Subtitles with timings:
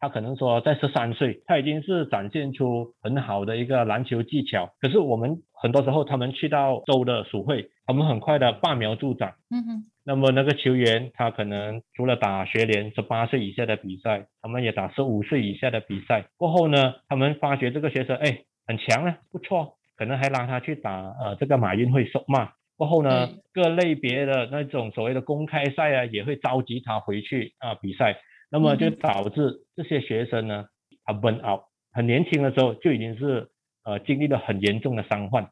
[0.00, 4.70] 他可能说在十三岁，他已经是展现出很好的一个篮球技巧。
[4.80, 9.34] 可是我们很多时候，他们去到州的属会，他们很快的拔苗助长。
[9.50, 9.84] 嗯哼。
[10.04, 16.24] 那么那个球员，他可能除了打学联十八岁以下的比赛，他们也打十五岁以下的比赛。
[16.38, 22.52] 过后呢，他们发觉这个学生哎很强啊，不错，可能还拉他去打呃这个马运会首马。
[22.78, 28.16] 过后呢，各类别的那种所谓的公开赛啊，也会召集他回去啊比赛。
[28.50, 30.66] 那么就导致这些学生呢，
[31.04, 31.62] 他 burn out，
[31.92, 33.50] 很年轻的时候就已经是
[33.84, 35.50] 呃经历了很严重的伤患。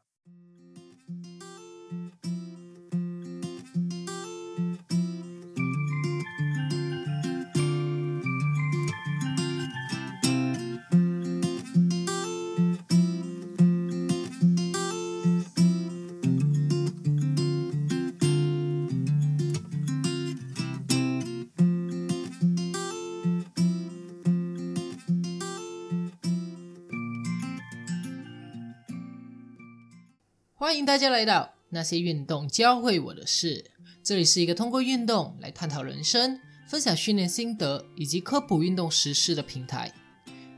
[30.87, 33.71] 大家来到那些运动教会我的事。
[34.01, 39.91] 这里是一个通过运动来探讨人生、分享训练心得以及科普运动实施的平台。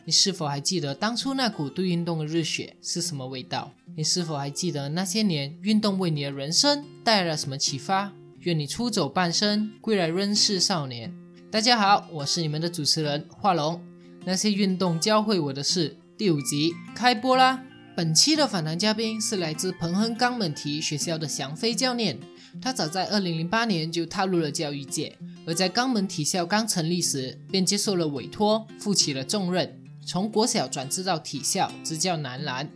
[0.06, 3.74] 你是否还记得当初那股对运动的热血是什么味道？
[3.98, 8.14] 你是否还记得那些年运动为你的人生带来了什么启发？
[8.42, 11.12] 愿你出走半生，归来仍是少年。
[11.50, 13.84] 大家好，我是你们的主持人华龙。
[14.26, 17.66] 那些运动教会我的事第五集开播啦！
[17.96, 22.18] 本期的访谈嘉宾是来自彭亨肛门体学校的祥飞教练。
[22.62, 32.70] 他早在2008年就踏入了教育界，而在肛门体校刚成立时，便接受了委托，负起了重任，从国小转至到体校执教男篮。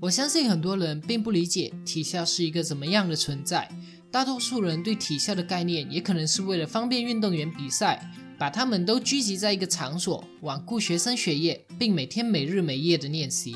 [0.00, 3.68] 我相信很多人并不理解体校是一个怎么样的存在，
[4.10, 13.54] 大多数人对体校的概念也可能是为了方便运动员比赛，把他们都聚集在一个场所，罔顾学生学业，并每天每日每夜的练习。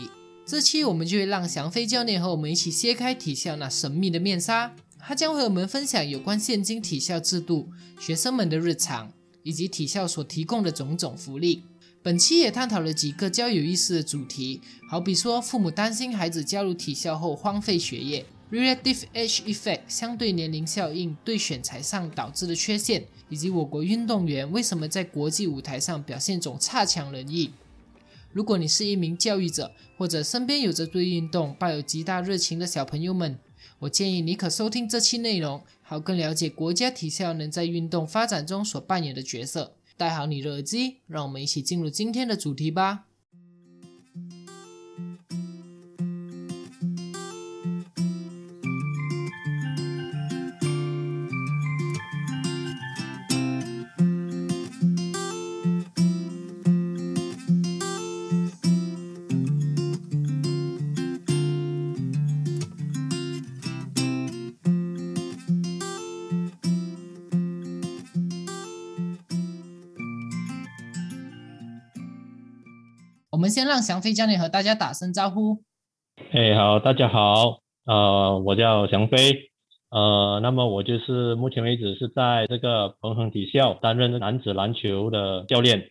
[0.51, 7.69] 这期我们就会让翔飞教练和我们一起揭开体校那神秘的面纱，他将和我们分享有关现今体校制度、
[8.01, 9.13] 学生们的日常
[9.45, 11.63] 以及体校所提供的种种福利。
[12.03, 27.53] 本期也探讨了几个较有意思的主题，好比说父母担心孩子加入体校后荒废学业，relative age effect 相对年龄效应对选材上导致的缺陷，以及我国运动员为什么在国际舞台上表现总差强人意。
[28.33, 33.39] 如果你是一名教育者，或者身边有着对运动抱有极大热情的小朋友们，
[33.81, 39.75] 我建议你可收听这期内容，好更了解国家体校能在运动发展中所扮演的角色。
[39.97, 43.07] 戴好你的耳机，让我们一起进入今天的主题吧。
[73.51, 75.65] 们先让翔飞教练和大家打声招呼。
[76.31, 79.51] 哎，好，大家好，呃，我叫翔飞，
[79.91, 85.91] 呃，那么我就是目前为止是在这个彭恒体校担任男子篮球的教练。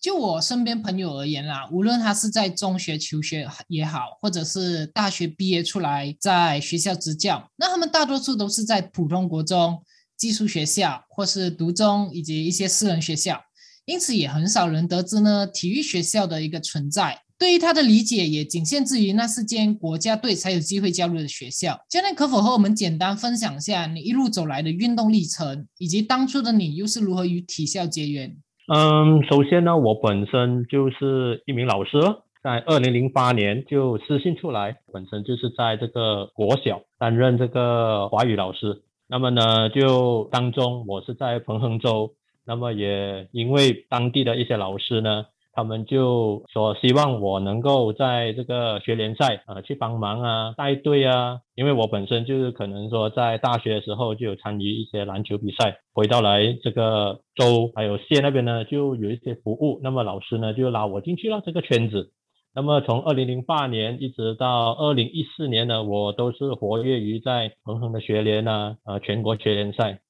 [0.00, 9.82] 就我身边朋友而言啦，无论他是在中学求学也好，或者是大学毕业出来在学校执教，那他们大多数都是在普通国中、
[10.16, 13.42] 技术学校，或是独中以及一些私人学校。
[13.86, 17.20] 因此也很少人得知呢，体育学校的一个存在。
[17.36, 21.78] 对于他的理解也仅限于那是间国家队才有机会加入的学校。
[21.90, 28.34] 教练可否和我们简单分享一下你一路走来的运动历程，以及当初的你又是如何与体校结缘？
[28.72, 31.98] 嗯，首先呢，我本身就是一名老师，
[32.42, 38.82] 在二零零八年就私信出来，本身就是在这个国小担任这个华语老师。
[39.08, 42.14] 那么呢，就当中我是在彭亨州。
[42.46, 62.10] 那么也因为当地的一些老师呢，他们就说希望我能够在这个学联赛啊去帮忙啊带队啊，因为我本身就是可能说在大学的时候就有参与一些篮球比赛，回到来这个州还有县那边呢就有一些服务，那么老师呢就拉我进去了这个圈子。
[62.54, 70.00] 那么从二零零八年一直到二零一四年呢，我都是活跃于在恒恒的学联啊，呃全国学联赛。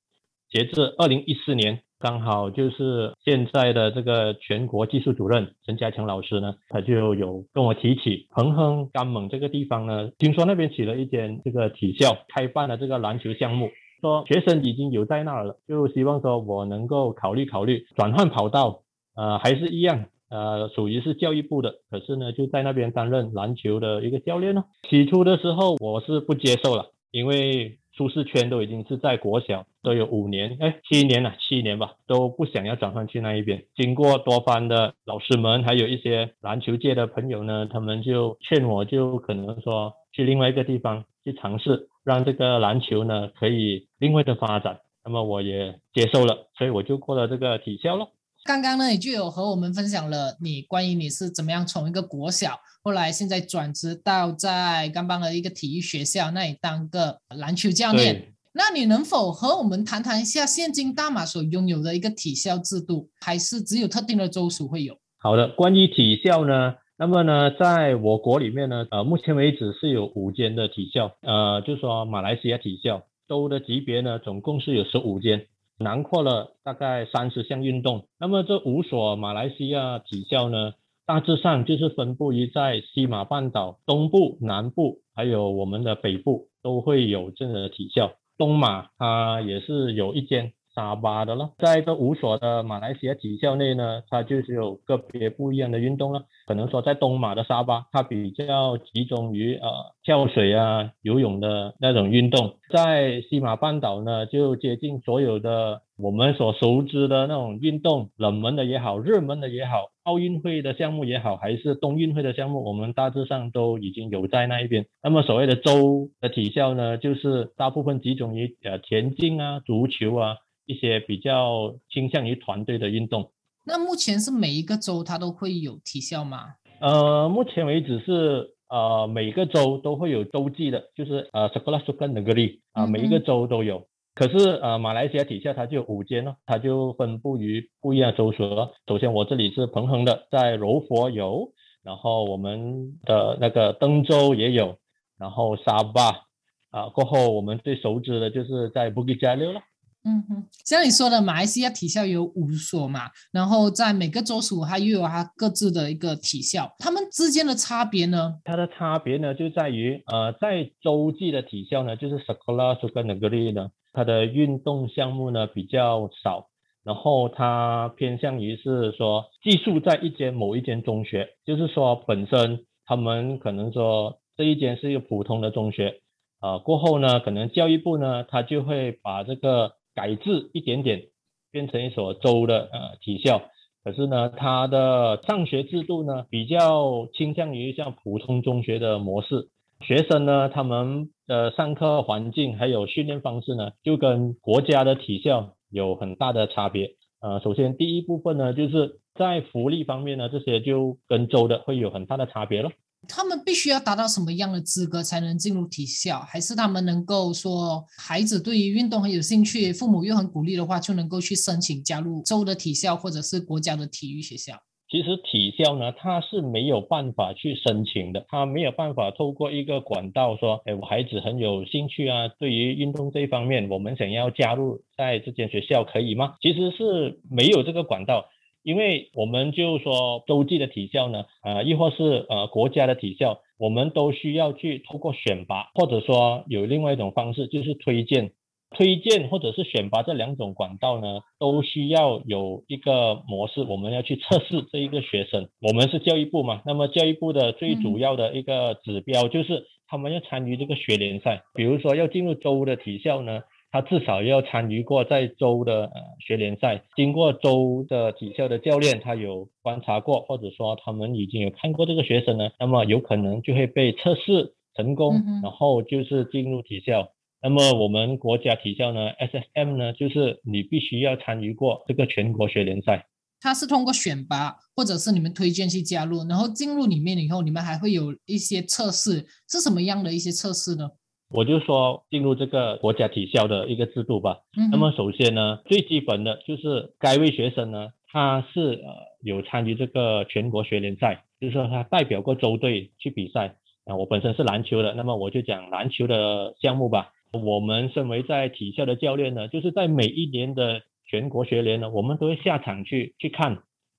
[0.51, 1.83] 截至二零一四年。
[2.05, 13.71] 刚好就是现在的这个全国技术主任陈家强老师呢，他就有跟我提起恒亨甘蒙这个地方呢，听说那边起了一间这个体校，开办了这个篮球项目，
[14.03, 18.83] 说学生已经有在那儿了，就希望说我能够考虑考虑转换跑道，
[19.17, 24.65] 呃，还是一样，呃，属于是教育部的，可是呢，就在那边担任篮球的一个教练哦。
[24.91, 33.63] 起初的时候我是不接受了，因为舒适圈都已经是在国小，都有五年，哎，七年了，七年吧，都不想要转换去那一边。
[33.77, 44.81] 经过多番的老师们，还有一些篮球界的朋友呢，他们就劝我，就可能说去另外一个地方去尝试，让这个篮球呢可以另外的发展。
[45.05, 48.09] 那么我也接受了，所以我就过了这个体校了。
[48.45, 58.34] 刚刚呢，你就有和我们分享了你关于你是怎么样从一个国小，后来现在转职到在刚邦的一个体育学校那里当个篮球教练。
[58.57, 64.97] 那你能否和我们谈谈一下现今大马所拥有的一个体校制度，还是只有特定的州属会有？
[65.19, 75.47] 好的，关于体校呢，那么呢，在我国里面呢，呃，目前为止是有五间的体校，呃，就说马来西亚体校州的级别呢，总共是有十五间。
[75.79, 80.75] 囊括了大概三十项运动，那么这五所马来西亚体校呢，
[81.05, 88.13] 大致上就是分布于在西马半岛东部、南部，还有我们的北部都会有这样的体校。
[88.37, 90.53] 东马它也是有一间。
[90.75, 96.23] 沙巴的了，在这五所的马来西亚体校内呢，它就是有个别不一样的运动了。
[96.49, 99.69] 可能说在东马的沙巴，它比较集中于呃
[100.03, 114.87] 跳水啊、游泳的那种运动；在西马半岛呢，就接近所有的我们所熟知的那种运动，冷门的也好，热门的也好，奥运会的项目也好，还是冬运会的项目，我们大致上都已经有在那一边。
[115.03, 120.37] 那么所谓的州的体校呢，就是大部分集中于呃田径啊、足球啊。
[120.67, 123.31] 一些比较倾向于团队的运动。
[123.67, 126.55] 那目前是每一个州它都会有体校吗？
[126.81, 133.87] 呃，目前为止是呃每个州都会有州际的，就是呃 Sekolah Sukan Negeri 啊，每一个州都有。
[134.15, 138.45] 可是呃马来西亚底下它就有五间哦，它就分布于不一样的州属。
[138.87, 141.53] 首先我这里是彭亨的，在柔佛有，
[141.83, 144.79] 然后我们的那个登州也有，
[145.19, 146.27] 然后沙巴
[146.71, 149.61] 啊过后我们最熟知的就是在布吉加六了。
[150.07, 158.35] 嗯哼，像你说的，马来西亚体校有五所嘛，然后在每个州属它又有它各自的一个体校，它们之间的差别呢？
[158.45, 166.49] 它的差别呢就在于，呃，在洲际的体校呢，就是 Sekolah Sukan Negeri 呢，它的运动项目呢比较少，
[166.85, 176.03] 然后它偏向于是说寄宿在一间某一间中学，就是说本身他们可能说这一间是一个普通的中学，
[176.43, 181.03] 呃，过后呢，可能教育部呢，他就会把这个改制一点点，
[181.51, 183.43] 变成一所州的呃体校，
[183.85, 189.49] 可是呢，它的上学制度呢比较倾向于像普通中学的模式，
[189.81, 196.97] 学生呢他们的上课环境还有训练方式呢，就跟国家的体校有很大的差别。
[197.21, 202.71] 呃，首先第一部分呢，就是在福利方面呢，这些就跟州的会有很大的差别了。
[203.09, 206.21] 他们必须要达到什么样的资格才能进入体校？
[206.21, 214.55] 还是他们能够说孩子对于运动很有兴趣，父母又很鼓励的话，就能够去申请加入州的体校或者是国家的体育学校？
[214.91, 226.35] 其实体校呢，它是没有办法去申请的，它没有办法透过一个管道说，哎，我孩子很有兴趣啊，对于运动这一方面，我们想要加入在这间学校可以吗？
[226.41, 228.27] 其实是没有这个管道。
[228.65, 238.33] 因为我们就说洲际的体校呢，呃，亦或是呃国家的体校，我们都需要去通过选拔，或者说有另外一种方式，就是推荐、
[238.71, 245.47] 推荐或者是选拔这两种管道呢，都需要有一个模式，我们要去测试这一个学生。
[245.61, 253.43] 我们是教育部嘛，那么教育部的最主要的一个指标就是他们要参与这个学联赛，比如说要进入州的体校呢。
[253.75, 267.09] 他至少要参与过在州的呃学联赛，经过州的体校的教练，他有观察过，或者说他们已经有看过这个学生呢，那么有可能就会被测试成功，然后就是进入体校。
[267.43, 273.09] 那么我们国家体校呢，SSM 呢，就是你必须要参与过这个全国学联赛。
[273.41, 280.89] 它是通过选拔，或者是你们推荐去加入，然后进入里面以后，你们还会有一些测试，是什么样的一些测试呢？
[281.31, 284.39] 我就说进入这个国家体校的一个制度吧。
[284.71, 293.57] 那么首先呢，最基本的就是该位学生呢，他是呃有参与这个全国学联赛，就是说他代表过州队去比赛。
[293.87, 297.13] 啊，我本身是篮球的，那么我就讲篮球的项目吧。
[297.33, 303.59] 我们身为在体校的教练呢，就是在每一年的全国学联呢，我们都会下场去去看，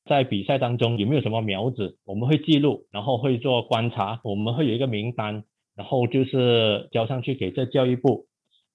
[0.10, 5.44] 在比赛当中有没有什么苗子，我们会记录，然后会做观察，我们会有一个名单。
[5.76, 8.28] 然后就是交上去给这教育部，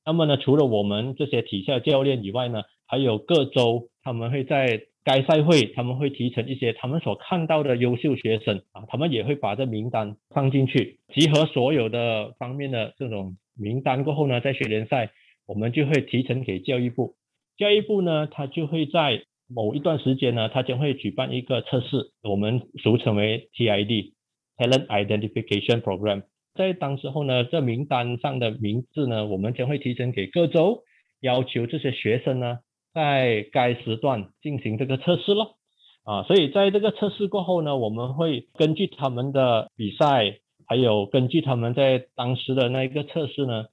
[0.04, 15.10] 那么呢，除了我们这些体校教练以外呢，还有各州他们会在该赛会他们会提成一些他们所看到的优秀学生啊，他们也会把这名单放进去，集合所有的方面的这种名单过后呢，在学联赛
[15.46, 17.14] 我们就会提成给教育部，
[17.56, 24.12] 教育部呢，他就会在某一段时间呢，他将会举办一个测试，我们俗称为 TID
[24.58, 26.24] Talent Identification Program。
[26.54, 30.82] 在当时候呢，这名单上的名字呢，我们将会提前给各州，
[31.20, 32.58] 要求这些学生呢，
[32.92, 35.56] 在该时段进行这个测试咯。
[36.02, 43.66] 啊，所以在这个测试过后呢，我们会根据他们的比赛，还有根据他们在当时的那一个测试呢，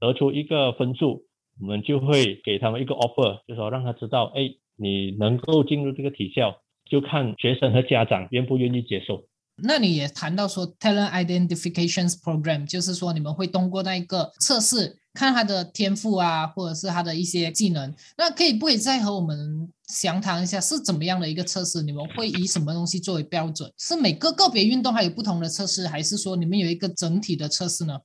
[0.00, 1.24] 得出一个分数，
[1.60, 9.24] 我们就会给他们一个 offer，就说让他知道，哎，你能够进入这个体校，就看学生和家长愿不愿意接受。
[9.62, 17.94] 那你也谈到说 talent identifications program，就是说你们会通过那一个测试，看他的天赋啊，或者是他的一些技能。
[18.18, 21.82] 那可以不可以再和我们详谈一下是怎么样的一个测试？
[21.82, 23.72] 你们会以什么东西作为标准？
[23.78, 28.00] 是每个个别运动还有不同的测试，还是说你们有一个整体的测试呢？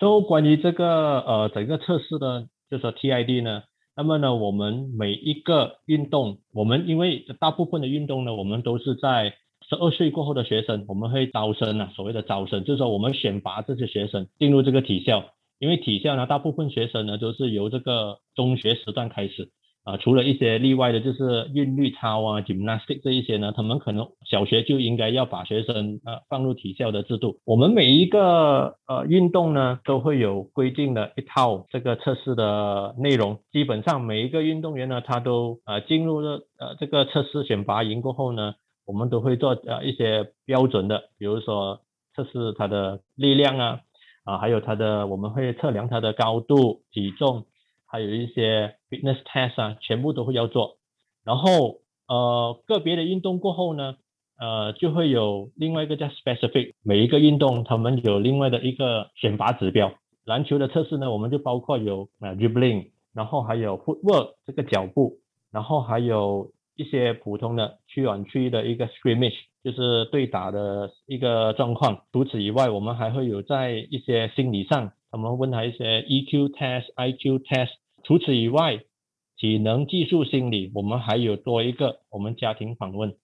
[0.00, 3.62] 就关于这个呃整个测试的，就说 TID 呢，
[3.96, 9.34] 那么呢，我们每一个运动，我们因为大部分的运动呢，我们都是在。
[9.72, 15.24] 十二岁过后的学生，我们会招生啊，所谓的招生，就是说我们选拔这些学生进入这个体校，
[15.58, 19.50] 因为体校呢，大部分学生呢都是由这个中学时段开始。
[19.84, 27.38] 啊，除了一些例外的，就是韵律操啊、gymnastic 这一些呢，他们可能小学就应该要把学生呃放入体校的制度。
[27.44, 33.38] 我们每一个呃运动呢，都会有规定的一套这个测试的内容。
[33.50, 38.54] 基本上每一个运动员呢，他都呃进入了呃这个测试选拔营过后呢，
[38.92, 41.80] 我们都会做呃一些标准的，比如说
[42.14, 43.80] 测试它的力量啊，
[44.24, 47.46] 啊还有它的我们会测量它的高度、体重。
[47.86, 50.78] 还有一些 fitness test 啊，全部都会要做。
[51.24, 53.96] 然后呃，个别的运动过后呢，
[54.38, 59.92] 呃，就会有另外一个叫 specific，每一个运动他们有另外的一个选拔指标。
[60.24, 65.18] 篮球的测试呢，我们就包括有呃 dribbling，然后还有 footwork 这个脚步，
[65.50, 72.04] 然后还有一些普通的区软区的一个 scrimmage，就是对打的一个状况。
[72.12, 77.70] 除此以外，我们还会有在一些心理上，他们问他一些 EQ test、IQ test。
[78.04, 78.80] 除此以外，
[79.36, 83.14] 体能、技术、心理，我们还有多一个我们家庭访问。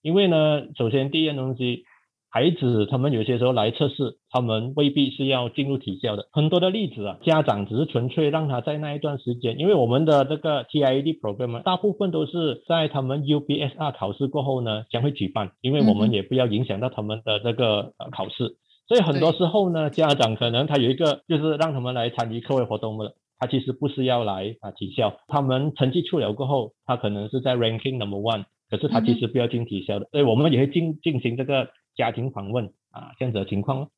[0.00, 1.84] 因为呢，首先第一样东西，
[2.30, 6.28] 孩子他们有些时候来测试，他们未必是要进入体校的。
[6.32, 18.56] 很多的例子啊，家长只是纯粹让他在那一段时间，因为我们的这个 TID program 大部分都是在他们 UBSR 考试过后呢将会举办，因为我们也不要影响到他们的这个考试，
[18.88, 23.14] 所以很多时候呢，家长可能他有一个就是让他们来参与课外活动的。
[23.40, 31.68] 他其实不是要来啊体校，他们成绩出了过后，他可能是在 ranking number one，可是他其实不要进体校的，所以我们也会进进行这个
[31.98, 33.90] 家庭访问啊这样子的情况咯。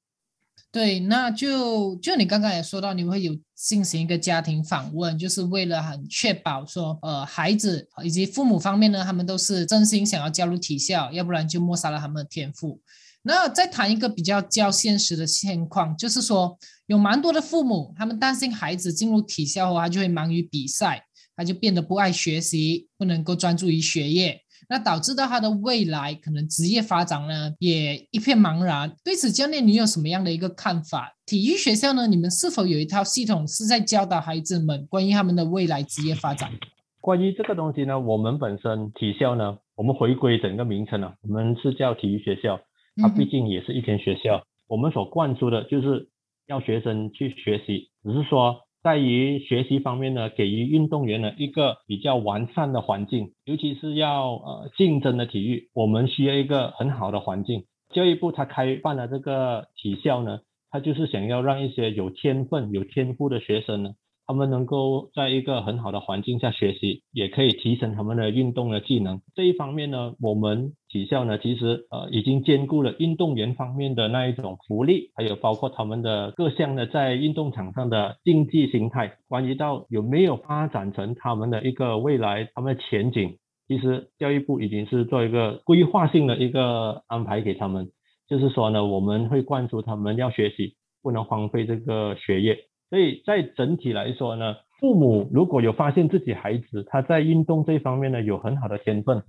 [0.73, 12.80] 对，那就就你刚刚也说到，你会有进行一个家庭访问，就是为了很确保说，呃，孩子以及父母方面呢，他们都是真心想要加入体校，要不然就抹杀了他们的天赋。
[13.23, 21.04] 那再谈一个比较较现实的现况，就是说有蛮多的父母，他们担心孩子进入体校后，他就会忙于比赛，
[21.35, 24.40] 他就变得不爱学习，不能够专注于学业，
[24.71, 28.95] 那导致到他的未来可能职业发展呢也一片茫然。
[29.03, 31.12] 对此，教练你有什么样的一个看法？
[31.27, 36.53] 体育学校呢，你们是否有一套系统是在教导孩子们关于他们的未来职业发展？
[37.00, 42.61] 关于这个东西呢，我们本身体校呢，我们回归整个名称呢，我们是叫体育学校。
[42.97, 46.09] 它毕竟也是一间学校，我们所灌输的就是
[46.47, 57.64] 要学生去学习，只是说在于学习方面呢，给予运动员呢一个比较完善的环境，尤其是要呃竞争的体育，我们需要一个很好的环境。
[57.92, 63.90] 教育部他开办了这个体校呢，他就是想要让一些有天分、有天赋的学生呢。
[64.30, 69.20] 他们能够在一个很好的环境下学习，也可以提升他们的运动的技能。
[69.34, 79.16] 这一方面呢，我们体校呢，其实呃已经兼顾了运动员方面的那一种福利，还有包括他们的各项的在运动场上的竞技心态。
[79.26, 87.90] 关于到有没有发展成他们的一个未来，他们的前景，其实教育部已经是做一个规划性的一个安排给他们，
[88.28, 92.70] 就是说呢，我们会灌输他们要学习，不能荒废这个学业。
[92.90, 99.23] 所以在整体来说呢，父母如果有发现自己孩子他在运动这方面呢有很好的天分，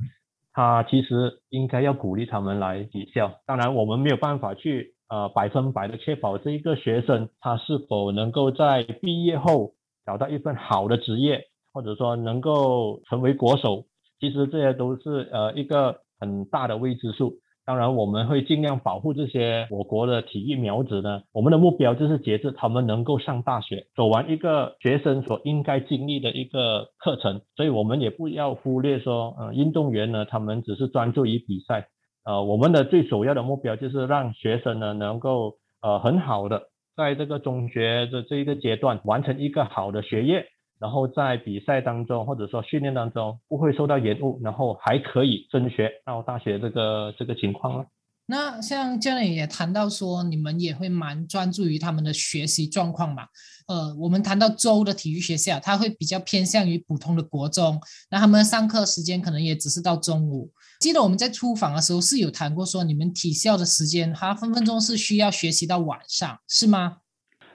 [0.51, 3.39] 他其实应该要鼓励他们来体校。
[3.45, 9.73] 当然，我们没有办法去呃百分百的确保这一个学生他是否能够在毕业后
[10.05, 13.85] 找到一份好的职业，或者说能够成为国手，
[14.19, 17.40] 其实这些都是呃一个很大的未知数。
[17.63, 21.21] 当然，我们会尽量保护这些我国的体育苗子呢。
[21.31, 27.41] 我们的目标就是截至他们能够上大学，走完一个学生所应该经历的一个课程。
[27.55, 31.87] 所以，我们也不要忽略说，呃，运动员呢，他们只是专注于比赛。
[32.23, 36.63] 呃，我们的最首要的目标就是让学生呢，能够呃很好的
[36.95, 40.45] 在这个中学的这一个阶段完成一个好的学业。
[40.81, 47.85] 然后在比赛当中，或者说训练当中，不会受到延误，然后还可以升学到大学这个这个情况了。
[48.25, 53.23] 那像教练也谈到说，你们也会蛮专注于他们的学习状况嘛？
[53.67, 60.49] 呃，我们谈到州的体育学校，它会比较偏向于普通的国中，那他们上课时间可能也只是到中午。
[60.79, 66.97] 记得我们在出访的时候是有谈过，说你们体校的时间，它分分钟是需要学习到晚上，是吗？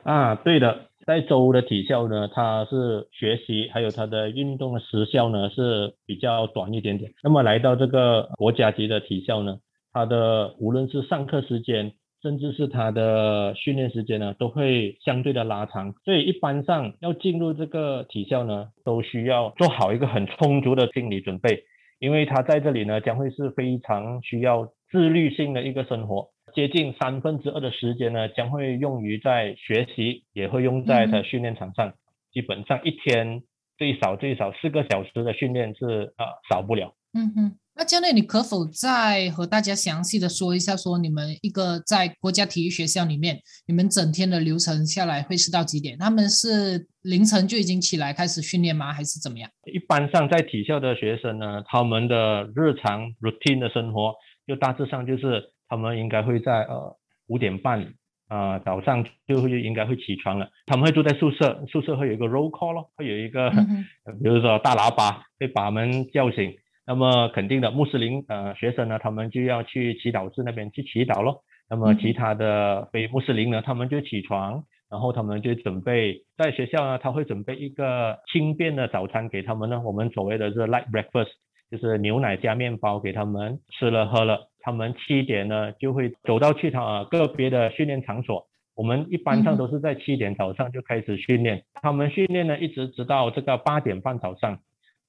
[0.05, 0.91] 啊，对的。
[1.07, 7.13] 在州的体校呢，它是学习还有它的运动的时效呢是比较短一点点。
[7.23, 9.59] 那么来到这个国家级的体校呢，
[9.93, 15.95] 它的无论是上课时间，甚至是它的训练时间呢，都会相对的拉长。
[16.05, 21.63] 所以一般上要进入这个体校呢，都需要做好一个很充足的心理准备，
[22.01, 26.31] 因为他在这里呢将会是非常需要自律性的一个生活。
[26.57, 31.93] 接近三分之二的时间呢，将会用于在学习，也会用在的训练场上。
[32.33, 33.43] 基本上一天
[33.77, 36.95] 最少最少四个小时的训练是呃少不了。
[37.13, 45.99] 嗯哼，那教练，你可否再和大家详细的说一下，说你们一个在国家体育学校里面，你们整天的流程下来会是到几点？
[45.99, 48.95] 他们是凌晨就已经起来开始训练吗？
[48.95, 49.51] 还是怎么样？
[49.71, 54.15] 一般上在体校的学生呢，他们的日常 routine 的生活
[54.47, 55.53] 就大致上就是。
[55.69, 56.97] 他们应该会在呃
[57.29, 57.95] 五点半
[58.29, 60.49] 啊早上就会应该会起床了。
[60.67, 66.55] 他们会住在宿舍，宿舍会有一个 roll call 咯，会有一个比如说大喇叭会把他们叫醒。
[66.89, 71.43] 那么肯定的穆斯林呃学生呢，他们就要去祈祷室那边去祈祷咯。
[71.69, 79.83] 那么其他的非穆斯林呢，他们就起床，然后他们就准备在学校呢，他会准备一个轻便的早餐给他们呢。
[79.85, 81.33] 我们所谓的是 light breakfast，
[81.73, 84.49] 就是牛奶加面包给他们吃了喝了。
[84.67, 91.63] 他们七点呢就会走到去他个别的训练场所，我们一般上都是在七点早上就开始训练。
[91.75, 94.59] 他们训练呢一直直到这个八点半早上，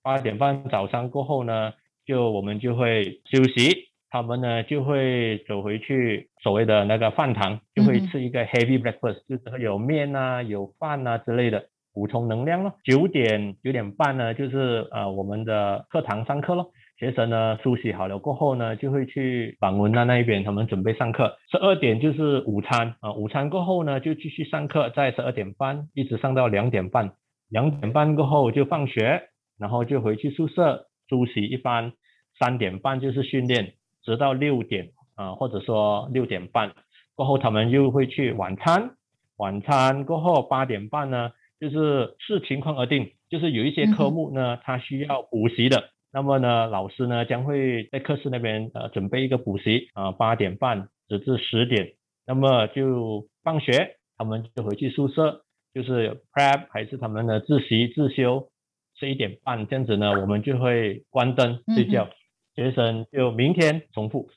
[0.04, 1.74] 八点半早上过后呢，
[2.06, 11.66] 就我们就会休息，他们呢就会走回去所谓的那个饭堂，就会吃一个 heavy breakfast，就是有面啊、有饭啊之类的
[11.96, 12.72] 补充能量咯。
[12.84, 16.70] 九点九点半呢就是呃我们的课堂上课咯。
[16.98, 21.38] 学生呢梳洗好了过后呢，就会去访文那那一边，他们准备上课。
[21.52, 27.12] 十二点就是午餐啊，午餐过后呢就继续上课，在十二点半一直上到两点半，
[27.50, 29.30] 两点半过后就放学，
[29.60, 31.94] 然后就回去宿舍梳洗一番。
[32.40, 36.72] 三点半就是训练，直到六点啊，或者说六点半
[37.16, 38.92] 过后，他们又会去晚餐。
[39.38, 45.90] 晚餐过后八点半呢，就是视情况而定，就是有一些科目呢，他需要补习的。
[46.12, 51.94] 那么呢，老师呢将会在课室那边呃准备一个补习啊，八点半直至十点，
[52.26, 55.44] 那么就放学，他们就回去宿舍，
[55.74, 58.50] 就是 prep 还是他们的自习自修，
[58.96, 62.10] 十一点半这样子呢，我们就会关灯睡觉，
[62.56, 64.30] 学生就明天重复。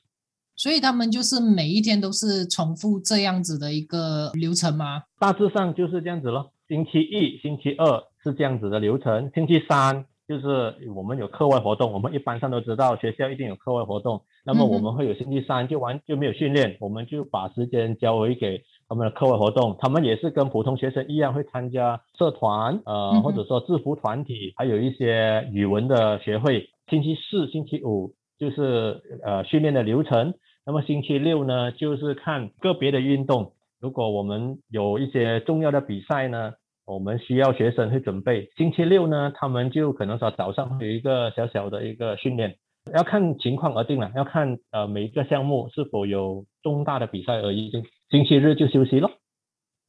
[0.55, 5.03] 所以他们就是每一天都是重复这样子的一个流程吗？
[5.17, 6.51] 大致上就是这样子咯。
[6.67, 10.05] 星期一、星期二是这样子的流程，星期三。
[10.31, 14.21] 就是我们有课外活动，我们一般上都知道学校一定有课外活动。
[14.45, 19.75] 那么我们会有星期三就完就没有训练，我们就把时间交回给他们的课外活动。
[19.77, 26.69] 他们也是跟普通学生一样会参加社团，呃，或者说制服团体，还有一些语文的学会。
[26.89, 30.33] 星期四、星期五就是呃训练的流程。
[30.65, 33.51] 那么星期六呢，就是看个别的运动。
[33.81, 36.53] 如果我们有一些重要的比赛呢？
[36.85, 38.49] 我们需要学生去准备。
[38.57, 42.57] 星期六呢，他们就可能说早上有一个小小的一个训练，
[42.93, 47.71] 要看情况而定了，要看呃每一个项目是否有重大的比赛而已。
[48.09, 49.09] 星期日就休息了。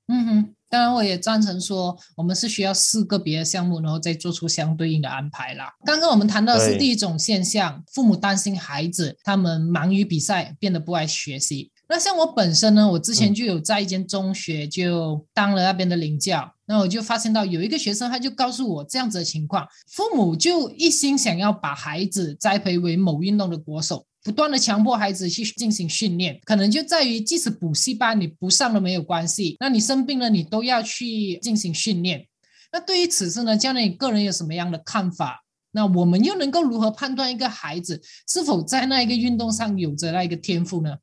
[0.09, 5.73] 嗯哼，当然我也赞成说，我们是需要四个别的项目，然后再做出相对应的安排啦。
[5.87, 11.72] 刚刚我们谈到的是第一种现象，父母担心孩子他们忙于比赛，变得不爱学习。
[11.93, 32.27] 那像我本身呢，我之前就有在一间中学就当了那边的领教，那我就发现到有一个学生，他就告诉我这样子的情况，父母就一心想要把孩子栽培为某运动的国手，不断的强迫孩子去进行训练，可能就在于即使补习班你不上了没有关系，那你生病了你都要去进行训练。
[32.73, 35.45] 那对于此事呢，教练你个人有什么样的看法？
[35.73, 40.97] 那我们又能够如何判断一个孩子是否在那一个运动上有着那一个天赋呢？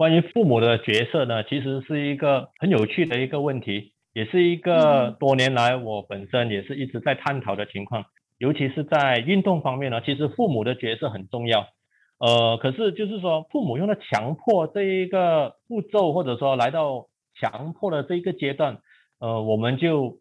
[0.00, 8.06] 关于父母的角色呢，其实是一个很有趣的一个问题，也是一个多年来我本身也是一直在探讨的情况。
[8.38, 11.66] 尤其是在运动方面呢，其实父母的角色很重要。
[12.18, 17.08] 呃，可是就是说，父母用了强迫这一个步骤，或者说来到
[17.38, 18.78] 强迫的这一个阶段，
[19.18, 20.16] 呃，我们就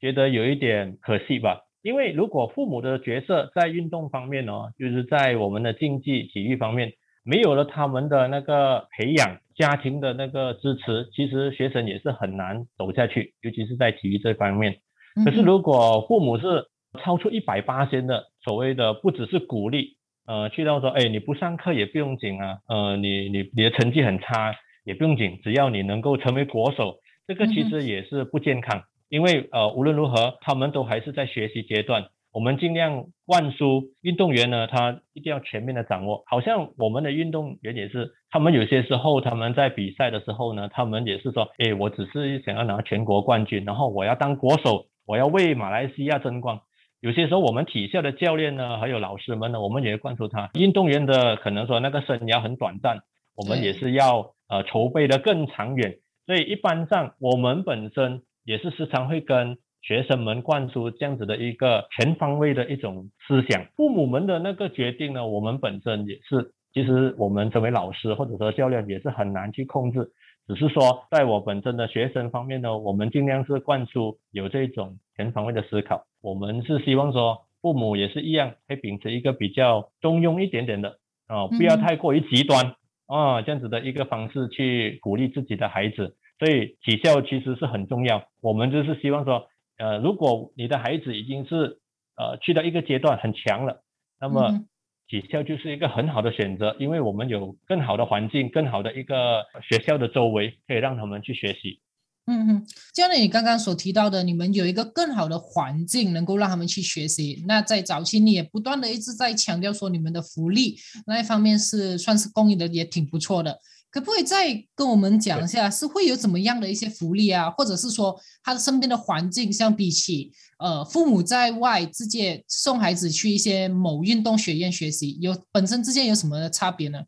[0.00, 1.62] 觉得有一点可惜吧。
[1.82, 6.92] 因为如果父母的角色在运动方面呢，就是在我们的竞技体育方面。
[7.24, 14.76] 没有了他们的那个培养，家庭的那个支持，其实学生也是很难走下去，尤其是在体育这方面。
[15.24, 16.66] 可是如果父母是
[17.02, 32.08] 超出一百八千的所谓的，不只是鼓励，呃，去到说，哎，你不上课也不用紧啊，呃，你你你的成绩很差也不用紧，只要你能够成为国手，这个其实也是不健康，因为呃，无论如何，他们都还是在学习阶段。
[32.34, 36.24] 我们尽量灌输运动员呢，他一定要全面的掌握。
[36.26, 46.60] 好像我们的运动员也是，他们有些时候他们在比赛的时候呢，他们也是说，哎，我只是想要拿全国冠军，然后我要当国手，我要为马来西亚争光。
[46.98, 52.98] 有些时候我们体校的教练呢，还有老师们呢，我们也灌输他，运动员的可能说那个生涯很短暂，
[53.36, 55.98] 我们也是要呃筹备的更长远。
[56.26, 59.56] 所以一般上我们本身也是时常会跟。
[59.86, 70.10] 学生们灌输这样子的一个全方位的一种思想，父母们的那个决定呢，我们本身也是，其实我们作为老师或者说教练也是很难去控制，
[70.48, 82.74] 只是说在我本身的学生方面呢，我们尽量是灌输有这种全方位的思考，我们是希望说父母也是一样，会秉持一个比较中庸一点点的啊，不要太过于极端
[83.06, 89.46] 啊，这样子的一个方式去鼓励自己的孩子，所以体校其实是很重要，我们就是希望说。
[89.78, 91.80] 呃，如果你的孩子已经是
[92.16, 93.82] 呃去到一个阶段很强了，
[94.20, 94.64] 那么
[95.08, 101.80] 体校就是一个很好的选择，因为我们有更好的环境、更好的一个学校的周围，可以让他们去学习。
[102.26, 107.44] 嗯哼，就像你刚刚所提到的，你们有一个更好的环境，能够让他们去学习。
[107.46, 110.74] 那在早期，你也不断的一直在强调说，你们的福利
[111.06, 113.58] 那一方面是算是供应的也挺不错的。
[113.94, 117.48] 可不可以再跟我们讲一下，是会有怎么样的一些福利啊？
[117.48, 127.04] 或者是说他的身边的环境，相比起呃父母在外直接送孩子去一些某运动学院学习，有本身之间有什么差别呢？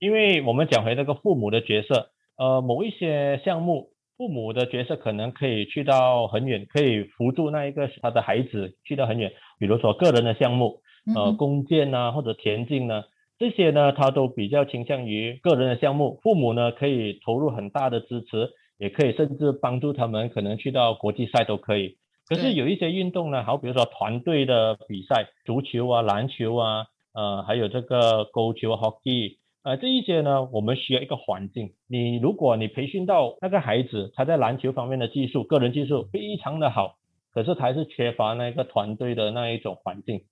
[0.00, 10.80] 因为我们讲回那个父母的角色，呃，某一些项目，父母的角色可能可以去到很远，可以辅助那一个他的孩子去到很远，比如说个人的项目，
[11.14, 13.04] 呃，弓箭啊，或者田径呢。
[13.38, 21.96] 这些呢，他都比较倾向于个人的项目，父母呢可以投入很大的支持，也可以甚至帮助他们可能去到国际赛都可以。
[22.26, 31.72] 可是有一些运动呢，好比如说团队的比赛，足球啊、篮球啊，呃，还有这个勾球、hockey，呃，这一些呢，我们需要一个环境。
[31.88, 36.96] 你如果你培训到那个孩子，他在篮球方面的技术、个人技术非常的好，
[37.32, 40.22] 可是他还是缺乏那个团队的那一种环境。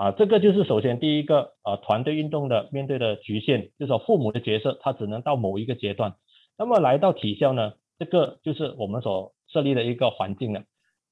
[0.00, 6.14] 啊，这个就是首先第一个呃团队运动的面对的局限，就是说父母的角色他只能到某一个阶段。
[6.56, 10.62] 那么来到体校呢，这个就是我们所设立的一个环境了。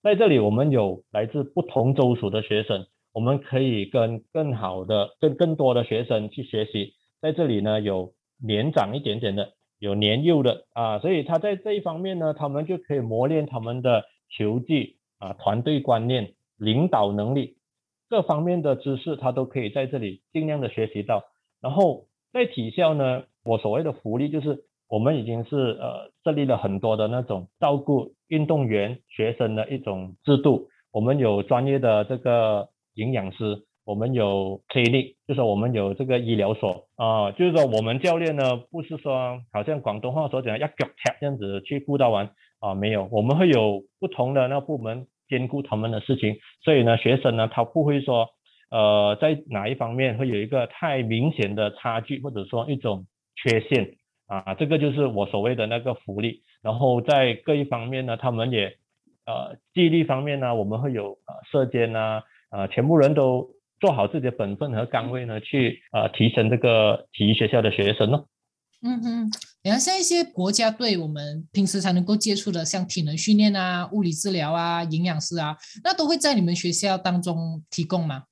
[0.03, 6.95] 在这里，我们有来自不同州属的学生，我们可以跟更好的、跟更多的学生去学习。
[7.21, 17.58] 在这里呢，有年长一点点的，有年幼的啊，所以他在这一方面呢，他们就可以磨练他们的球技啊、团队观念、领导能力。
[18.09, 21.25] 各方面的知识，他都可以在这里尽量的学习到。
[21.61, 30.69] 然后在体校呢，我所谓的福利就是，我们已经是呃设立了很多的那种照顾运动员学生的一种制度。
[30.91, 45.07] 我们有专业的这个营养师，我们有体力就是我们有这个医疗所啊，就是说我们教练呢，不是说好像广东话所讲的要脚踢这样子去辅导完啊，没有，我们会有不同的那部门。
[45.29, 48.29] 兼顾他们的事情，所以呢，学生呢，他不会说，
[48.71, 56.43] 呃，在哪一方面会有一个太明显的差距，或者说一种缺陷啊，这个就是我所谓的那个福利。
[56.63, 58.77] 然后在各一方面呢，他们也，
[59.27, 63.49] 呃，纪律方面呢，我们会有呃射箭啊，呃，全部人都
[63.81, 68.25] 做好自己的本分和岗位呢，去呃提升这个体育学校的学生呢。
[68.81, 69.31] 嗯嗯，
[69.63, 78.25] 然后像一些国家队，我们平时才能够接触的，像体能训练啊、物理治疗啊、营养师啊，那都会在你们学校当中提供吗？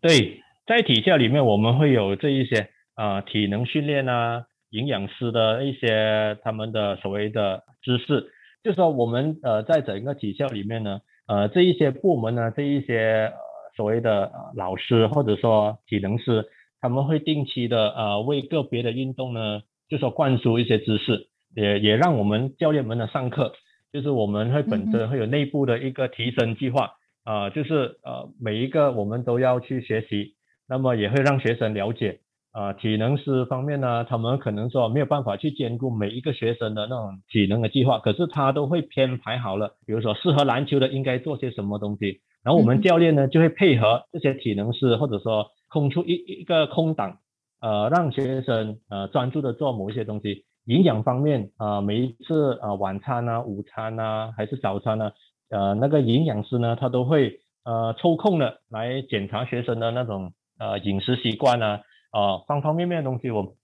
[0.00, 8.30] 对，在体校里面，我们会有这一些啊体能训练啊、营养师的一些他们的所谓的知识，
[8.62, 13.32] 就说我们呃在整个体校里面呢，呃这一些部门呢，这一些
[13.76, 16.46] 所谓的老师或者说体能师，
[16.80, 23.52] 他们会定期的呃为个别的运动呢，就说灌输一些知识，也也让我们教练们呢上课，
[23.92, 26.92] 就是我们会本身会有内部的一个提升计划
[27.24, 30.34] 啊，就是呃每一个我们都要去学习，
[30.68, 32.20] 那么也会让学生了解。
[32.52, 47.20] 啊，体能师方面呢，他们可能说没有办法去兼顾每一个学生的那种体能的计划，可是他都会编排好了，比如说适合篮球的应该做些什么东西，然后我们教练呢就会配合这些体能师，或者说空出一一个空档，
[47.62, 50.44] 呃，让学生呃专注的做某一些东西。
[50.66, 55.12] 营养方面啊，每一次啊晚餐啊、午餐啊还是早餐呢，
[55.48, 61.80] 呃，那个营养师呢他都会呃抽空的来检查学生的那种呃饮食习惯啊。
[62.12, 63.54] 啊，方方面面的东西，我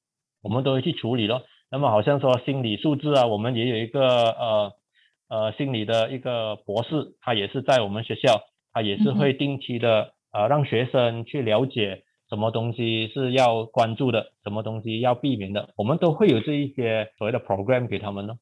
[0.40, 1.42] 我们都会去处理咯。
[1.68, 4.72] 那么好像说心理素质啊，我们也有一个呃
[5.28, 8.42] 呃心理的一个博士，他也是在我们学校，
[8.72, 18.34] 他也是会定期的呃让学生去了解什么东西是要关注的，什么东西要避免的，我们都会有这一些所谓的 program 给他们呢。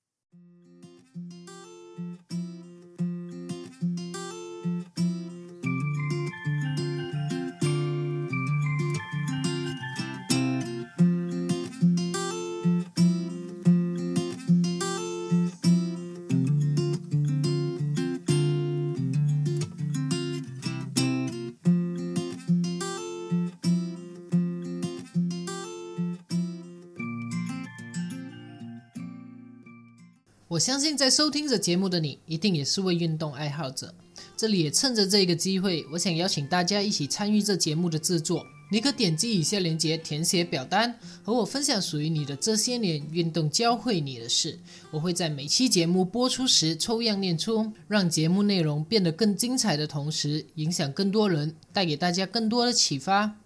[30.64, 33.94] 相信在收听着节目的你，一定也是位运动爱好者。
[34.34, 38.46] 这里也趁着这个机会，我想邀请大家一起参与这节目的制作。
[38.70, 44.58] 你可点击以下链接填写表单，和我分享属于你的这些年运动教会你的事。
[44.90, 53.36] 我会在每期节目播出时抽样念出，让节目内容变得更精彩的同时，影响更多人，带给大家更多的启发。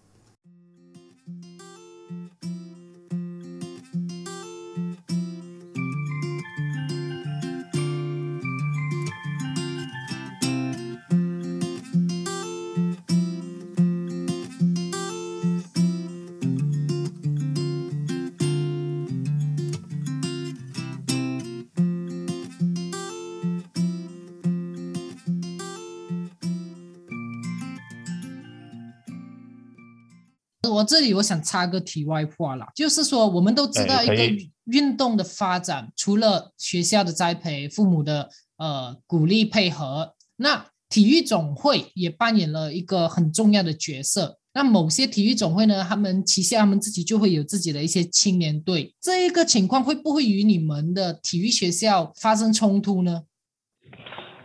[30.68, 34.22] 我这里我想插个题外话啦，就是说我们都知道一个
[34.64, 38.28] 运动的发展，除了学校的栽培、父母的
[38.58, 44.38] 呃鼓励配合，那体育总会也扮演了一个很重要的角色。
[44.54, 53.22] 那某些体育总会呢，他们旗下他们自己就会有自己的一些青年队，这一个情况会不会与你们的体育学校发生冲突呢？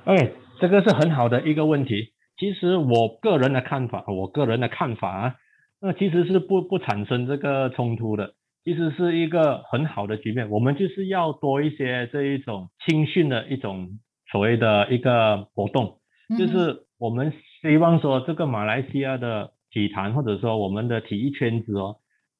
[0.06, 0.32] 哎，
[0.62, 2.14] 这个是很好的一个问题。
[2.38, 5.36] 其实我个人的看法，我个人的看法啊。
[5.86, 10.50] 那其实是不不产生这个冲突的，其实是一个很好的局面。
[10.50, 14.00] 我们就是要多一些这一种青训的一种
[14.32, 16.00] 所谓的一个活动，
[16.39, 21.98] 就是我们希望说这个马来西亚的体坛或者说我们的体育圈子哦，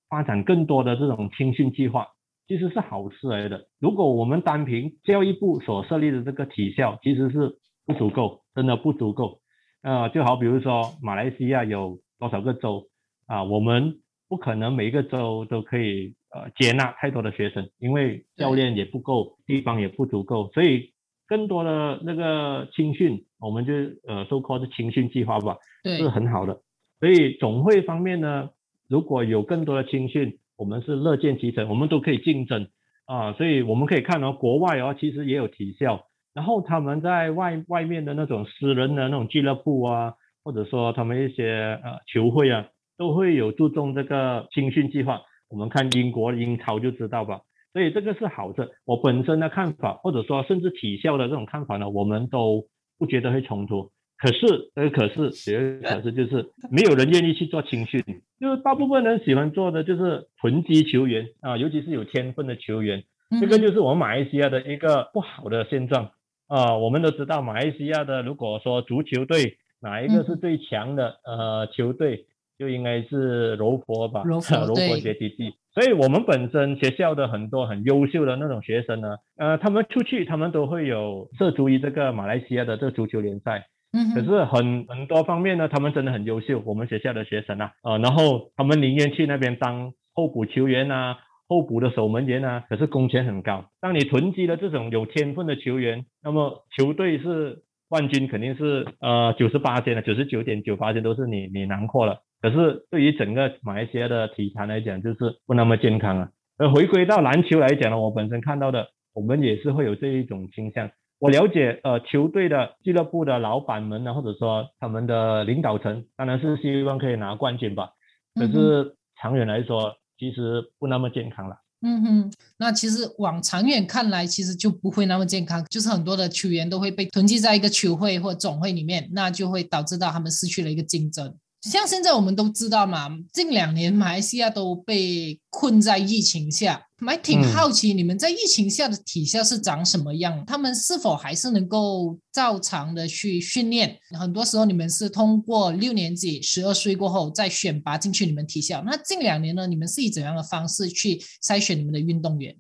[0.08, 2.08] 发展更多的这种青训计划，
[2.48, 3.68] 其实是好事来的。
[3.82, 9.42] 如果我们单凭教育部所设立的这个体校，其实是不足够，真的不足够。
[9.82, 12.88] 呃，就好比如说马来西亚有多少个州？
[13.26, 20.92] 啊，我们不可能每一个州都可以呃接纳太多的学生，因为教练也不够，地方也不足够，所以
[21.28, 23.74] 更多的那个青训，我们就
[24.08, 25.58] 呃收 call 是青训计划吧，
[25.98, 26.62] 是很好的。
[27.00, 28.50] 所以总会方面呢，
[28.88, 32.68] 如果有更多的青训，我们是乐见其成，我们都可以竞争
[33.06, 33.34] 啊。
[33.34, 42.68] 所以我们可以看到国外哦，其实也有体校，然后他们在外外面的那种私人的那种俱乐部啊，或者说他们一些呃球会啊。
[42.98, 47.42] 都会有注重这个青训计划，我们看英国英超就知道吧。
[47.74, 48.70] 所以这个是好的。
[48.86, 52.68] 我本身的看法，或者说甚至体校的这种看法呢，我们都
[53.00, 53.92] 不觉得会冲突。
[54.16, 58.02] 可是，呃，可是，有个可是就是没有人愿意去做青训，
[58.40, 63.04] 就是大部分人喜欢做的就是囤积球员啊，尤其是有天分的球员。
[63.42, 66.12] 这个就是我们马来西亚的一个不好的现状
[66.48, 66.78] 啊。
[66.78, 72.28] 我们都知道，马来西亚的如果说足球队哪一个是最强的呃球队？
[72.58, 75.54] 就应该是柔佛吧，柔佛 学习地。
[75.74, 83.66] 所以我们本身学校的很多很优秀的那种学生呢，呃，他们出去，他们都会有涉足于这个马来西亚的这个足球联赛。
[83.92, 84.14] 嗯。
[84.14, 93.66] 可是很很多方面呢，他们真的很优秀，我们学校的学生啊，呃，然后他们宁愿去那边当候补球员啊，候补的守门员啊，可是工钱很高。
[93.82, 97.64] 当你囤积了这种有天分的球员，那么球队是。
[97.90, 102.24] 冠军肯定是呃九十八千的，九十九点九八千都是你你囊括了。
[102.44, 106.30] 可是对于整个马来西亚的体坛来讲，就是不那么健康啊。
[106.58, 110.92] 而回归到篮球来讲呢，我本身看到的，我们也是会有这一种倾向。
[111.20, 117.92] 我了解，呃，球队的俱乐部的老板们呢，或者说他们的领导层，当然是希望可以拿冠军吧。
[118.36, 121.56] 可是长远来说，其实不那么健康了。
[121.82, 131.34] 嗯哼，那其实往长远看来，其实就不会那么健康，就是很多的球员都会被囤积在一个球会或总会里面，那就会导致到他们失去了一个竞争。
[131.64, 140.44] 像现在我们都知道嘛，近两年马来西亚都被困在疫情下，还挺好奇你们在疫情下的体校是长什么样？
[140.46, 143.98] 他们是否还是能够照常的去训练？
[144.20, 148.84] 很多时候你们是通过六年级十二岁过后再选拔进去你们体校。
[148.86, 152.54] 那近两年呢，你们是以怎样的方式去筛选你们的运动员？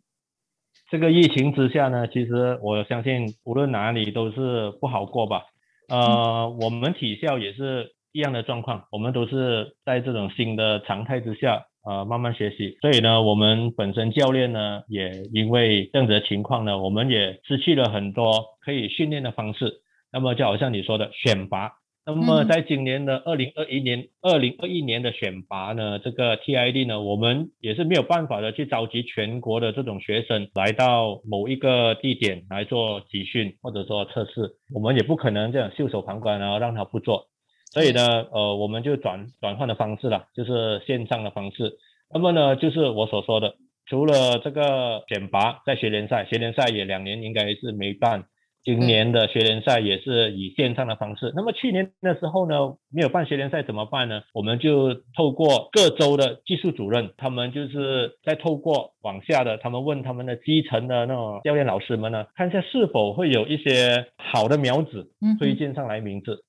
[0.89, 5.41] 这个疫情之下呢，其实我相信无论哪里都是不好过吧。
[5.89, 7.93] 呃，我们体校也是。
[8.13, 12.77] 一样的状况，我们都是在这种新的常态之下，呃，慢慢学习。
[12.79, 19.81] 所以呢，我们本身教练呢，也因为这样子的情况呢，我们也失去了很多可以训练的方式。
[20.11, 21.71] 那么就好像你说的选拔，
[22.05, 37.25] 那么在今年的二零二一年、二零二一年的选拔呢，这个 TID 呢，我们也是没有办法的去召集全国的这种学生来到某一个地点来做集训或者说测试，我们也不可能这样袖手旁观，然后让他不做。
[37.73, 41.73] 所以呢，呃，我们就转转换的方式了，就是线上的方式。
[42.13, 43.55] 那么呢，就是我所说的，
[43.87, 48.25] 除了这个选拔，在学联赛，学联赛也两年应该是没办。
[48.63, 51.33] 今年的学联赛也是以线上的方式。
[51.35, 52.55] 那么去年的时候呢，
[52.89, 54.21] 没有办学联赛怎么办呢？
[54.33, 65.09] 我们就透过各州的技术主任，他们就是在透过往下的，他们问他们的基层的那种教练老师们呢，看一下是否会有一些好的苗子
[65.39, 66.45] 推荐上来名字。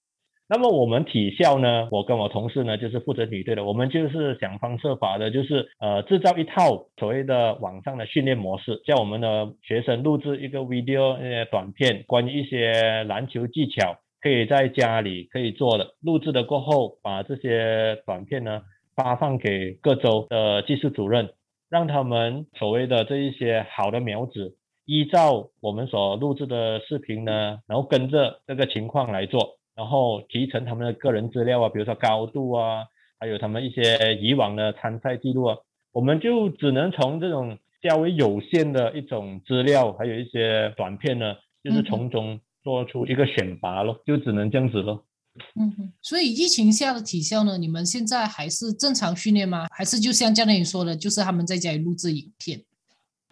[0.57, 18.63] 那么我们体校呢，我跟我同事呢，就是负责女队的，我们就是想方设法的，就是呃制造一套所谓的网上的训练模式，叫我们的学生录制一个 video 那些短片，关于一些篮球技巧，可以在家里可以做的，录制的过后，把这些短片呢
[18.95, 21.31] 发放给各州的技术主任，
[21.69, 29.57] 让他们所谓的这一些好的苗子，依照我们所录制的视频呢，然后跟着这个情况来做。
[29.77, 32.85] 然后提成他们的个人资料啊，比如说高度啊，
[33.19, 35.57] 还有他们一些以往的参赛记录啊，
[35.93, 45.05] 我们就只能从这种较为有限的一种资料，还有一些短片呢，就是从中做出一个选拔咯，就只能这样子咯。
[45.57, 49.67] 嗯，所以疫情下的体校呢，你们现在还是正常训练吗？
[49.73, 52.63] 还是就像教练你说的，就是他们在家里录制影片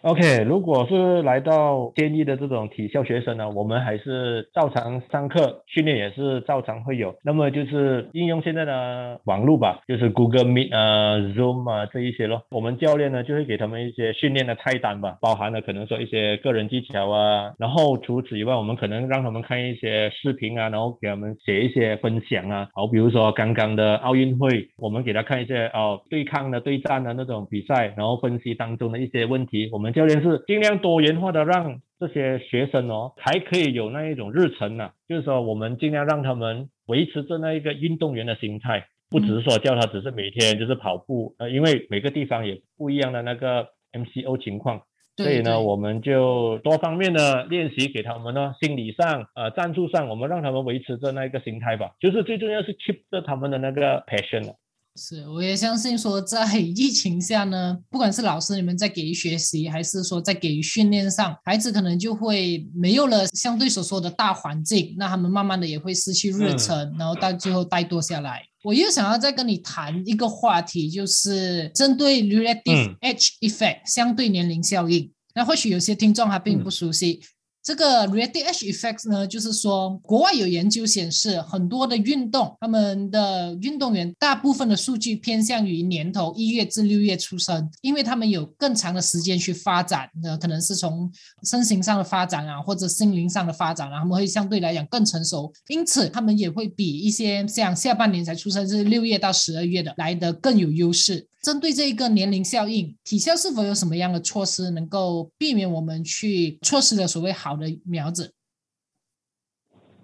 [0.03, 7.15] ？OK，如果是来到建议的这种体校学生呢，我们还是照常上课，训练也是照常会有。
[7.23, 12.43] 那么就是应用现在的网络吧，就是 Google Meet 啊、Zoom 啊这一些咯。
[12.51, 17.53] 我们教练呢就会给他们一些训练的菜单吧，包含了可能说一些个人技巧啊。
[17.57, 22.67] 然后除此以外，我们可能让他们看一些视频啊，然后给他们写一些分享啊。
[22.73, 29.92] 好，比如说刚刚的奥运会，我们给他看一些哦对抗的对战的那种比赛，然后分析当中的一些问题，我们。
[29.93, 34.91] 教练是尽量多元化的，让这些学生哦，还可以有那一种日程呢。
[35.07, 44.81] 就是说，我们尽量让他们维持着那一个运动员的心态，不只是说叫他只是每天就是跑步，呃，因为每个地方也不一样的那个 MCO 情况，
[45.15, 51.91] 所以呢，我们就多方面的练习给他们呢，心理上、呃，战术上，我们让他们维持着那一个心态吧。
[51.99, 54.55] 就是最重要是 keep 着他们的那个 passion。
[54.95, 68.43] 是，我也相信说，在疫情下呢，不管是老师你们在给予学习，还是说在给予训练上，孩子可能就会没有了相对所说的大环境，那他们慢慢的也会失去热忱，然后到最后怠惰下来。
[68.63, 75.11] 我又想要再跟你谈一个话题，就是针对 relative age effect 相对年龄效应。
[75.33, 77.19] 那或许有些听众还并不熟悉。
[77.63, 91.09] 这个 reactive age effect 呢，就是说，国外有研究显示，很多的运动，他们的运动员大部分的数据偏向于年头一月至六月出生，因为他们有更长的时间去发展，那可能是从
[91.43, 101.29] 身形上的发展啊，或者心灵上的发展啊，他们会相对来讲更成熟，因此他们也会比一些像下半年才出生，是六月到十二月的来的更有优势。
[101.41, 108.33] 针对这一个年龄效应，体校是否有什么样的措施能够避免我们去错失了所谓好好的苗子？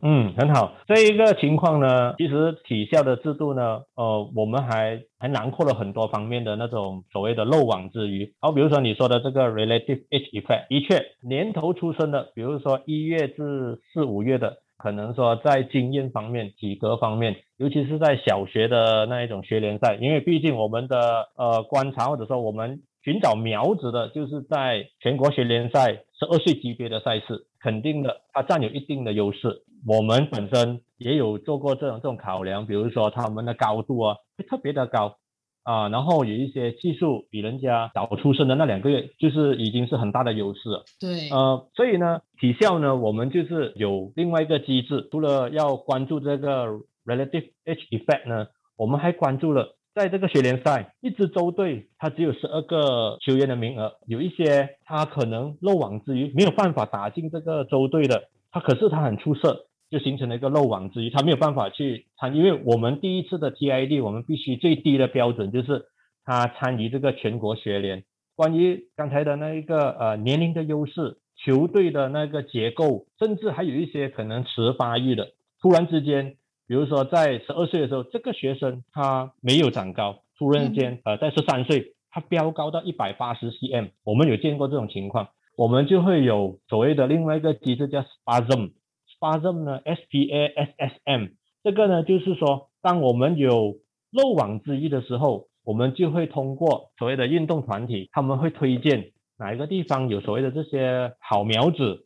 [0.02, 0.74] 嗯，很好。
[0.88, 8.34] 这一个情况呢，其实体校的制度呢，呃，我们还还囊括了很多方面的那种所谓的漏网之鱼。
[8.40, 14.58] 好，比如说你说的这个 relative age effect，的确，年头出生的，比如说一月至四五月的。
[14.82, 29.64] 可能说在经验方面、体格方面，尤其是在小学的那一种学联赛，因为毕竟我们的呃观察或者说我们寻找苗子的，就是在全国学联赛十二岁级别的赛事，肯定的，它占有一定的优势。
[29.88, 35.16] 我们本身也有做过这种这种考量，比如说他们的高度啊，会特别的高。
[35.64, 40.84] 啊，然后有一些技术比人家早出生的那两个月，就是已经是很大的优势了。
[41.00, 46.66] 对，呃，所以呢，体校呢，我们就是有另外一个机制，除了要关注这个
[47.06, 48.48] relative age effect 呢，
[48.78, 59.66] 我们还关注了，在这个学联赛，一支州队它只有十二个球员的名额，有一些他可能漏网之鱼，没有办法打进这个州队的，他可是他很出色。
[59.92, 65.86] 就形成了一个漏网之鱼，他没有办法去参，因为我们第一次的 TID，我们必须最低的标准就是
[66.24, 68.04] 他参与这个全国学联。
[68.36, 75.30] 关于刚才的那一个呃年龄的优势，球队的那个结构，甚至还有一些可能迟发育的，
[75.60, 76.36] 突然之间，
[76.70, 88.74] 比如说在十二岁的时候，这个学生他没有长高，突然间呃在十三岁他飙高到一百八十 cm，我们有见过这种情况，我们就会有所谓的另外一个机制叫 spasm。
[89.18, 91.26] spasm 呢，S P A S S M，
[91.64, 93.78] 这个呢就是说，当我们有
[94.12, 102.06] 漏网之鱼的时候，我们就会通过所谓的运动团体，他们会推荐哪一个地方有所谓的这些好苗子，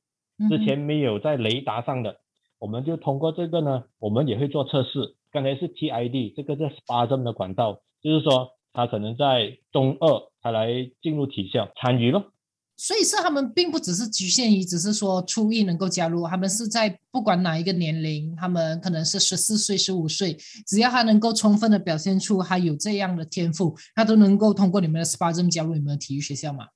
[0.50, 2.16] 之前没有在雷达上的，
[2.64, 5.18] 我们就通过这个呢，我们也会做测试。
[5.34, 10.08] 刚才是 T I D，这个是 spasm 的管道，就是说他可能在中二
[10.42, 10.70] 才来
[11.02, 12.24] 进入体校参与咯。
[12.78, 26.68] 所以是他们并不只是局限于，只是说初一能够加入，他们是在不管哪一个年龄，他们可能是十四岁、十五岁，只要他能够充分的表现出他有这样的天赋，他都能够通过你们的 SPA 加入你们的体育学校嘛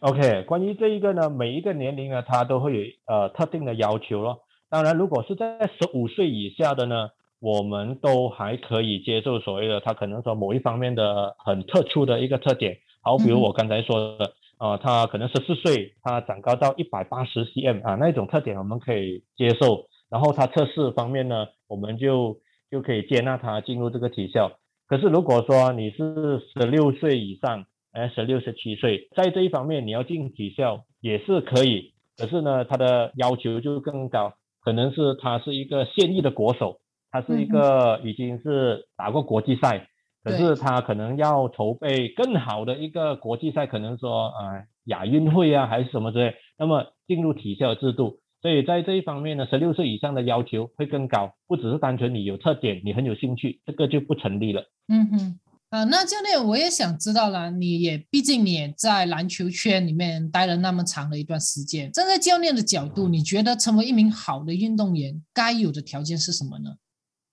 [0.00, 4.43] ？OK，关于这一个呢，每一个年龄呢，他都会有呃特定的要求咯。
[4.74, 14.32] 当然，如果是在十五岁以下的呢，我们都还可以接受所谓的他可能说某一方面的很特殊的一个特点，好，比如我刚才说的。
[14.56, 19.86] 啊，他可能十四岁，他长高到一百八十 cm 啊，那一种特点我们可以接受。
[20.08, 22.38] 然后他测试方面呢，我们就
[22.70, 24.52] 就可以接纳他进入这个体校。
[24.88, 31.92] 可是如果说你是十六岁以上，哎，十六十七岁，在这一方面你要进体校也是可以。
[32.16, 34.34] 可是呢，他的要求就更高，
[34.64, 36.78] 可能是他是一个现役的国手，
[37.10, 39.88] 他是一个已经是打过国际赛。
[40.24, 54.62] 可是他可能要筹备更好的一个国际赛，可能说呃亚运会啊还是什么之类，那么进入体校制度，所以在这一方面呢，十六岁以上的要求会更高，不只是单纯你有特点，你很有兴趣，这个就不成立了。
[54.88, 55.40] 嗯哼，
[55.70, 66.76] 啊，那教练我也想知道了，你也毕竟你也在篮球圈里面待了那么长的一段时间，站在教练的角度，你觉得成为一名好的运动员该有的条件是什么呢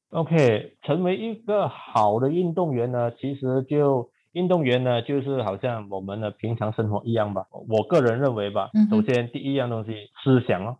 [0.09, 7.45] ？OK，成为一个好的运动员呢，其实就运动员呢，就是好像我们的平常生活一样吧。
[7.69, 9.91] 我个人认为吧，首先第一样东西，
[10.23, 10.77] 思想哦，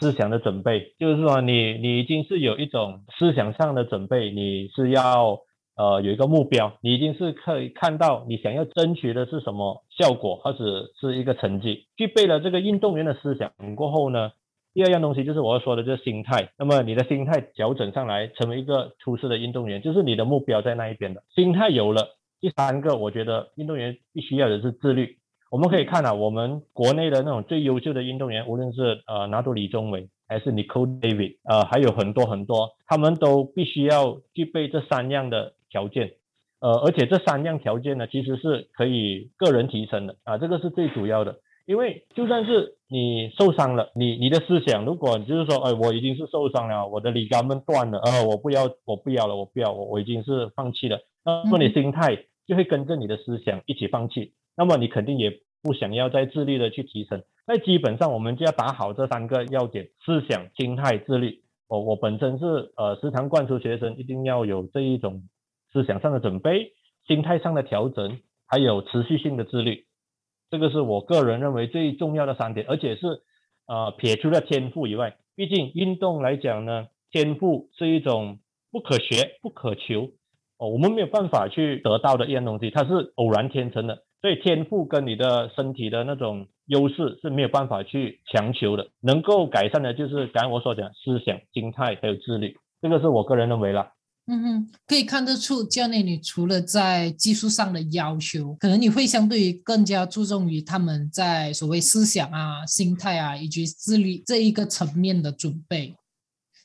[0.00, 5.38] 思想的准备，就是说你你已经是有一种思想上的准备，你是要
[5.82, 14.30] 呃有一个目标，你已经是可以看到你想要争取的是什么效果或者是一个成绩，具备了这个运动员的思想过后呢。
[14.74, 16.48] 第二样东西就是我要说的，就是心态。
[16.56, 21.22] 那么你的心态调整上来，成为一个出色的运动员，就是你的目标在那一边的。
[21.34, 25.18] 心态有了，第三个，我觉得运动员必须要的是自律。
[25.50, 36.12] 我们可以看啊，我们国内的那种最优秀的运动员，无论是呃拿督李宗伟，还是 Nicole David，呃，还有很多很多，他们都必须要具备这三样的条件。
[36.60, 41.40] 呃，而且这三样条件呢，其实是可以个人提升的啊，这个是最主要的。
[41.64, 50.98] 因为就算是你受伤了，你你的思想，如果就是说，哎，我已经是受伤了，我的里肛门断了，呃，我不要，我不要了，我不要，我我已经是放弃了。
[51.24, 57.22] 那么你心态就会跟着你的思想一起放弃，那么你肯定也不想要再自律的去提升。
[57.46, 61.42] 那基本上我们就要打好这三个要点：思想、心态、自律。
[61.68, 65.22] 我我本身是呃时常灌输学生一定要有这一种
[65.72, 66.72] 思想上的准备、
[67.06, 69.86] 心态上的调整，还有持续性的自律。
[70.50, 73.22] 这个是我个人认为最重要的三点，而且是，
[73.66, 78.38] 呃，撇除了天赋以外，毕竟运动来讲呢，天赋是一种
[78.70, 80.10] 不可学、不可求，
[80.58, 93.92] 哦，我们没有办法去得到的一样东西，它是偶然天成的，所以天赋跟你的身体的那种优势是没有办法去强求的，能够改善的就是刚才我所讲思想、心态还有自律，这个是我个人认为了。
[94.26, 105.96] 嗯哼，可以看得出教练，你除了在技术上的要求，可能你会相对于更加注重于他们在所谓思想啊、心态啊以及智力这一个层面的准备。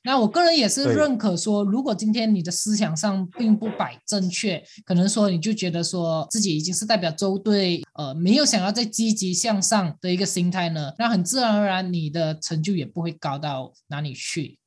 [0.04, 14.60] 那我个人也是认可说，如果今天你的思想上并不摆正确，可能说你就觉得说自己已经是代表州队，呃，没有想要再积极向上的一个心态呢，那很自然而然你的成就也不会高到哪里去。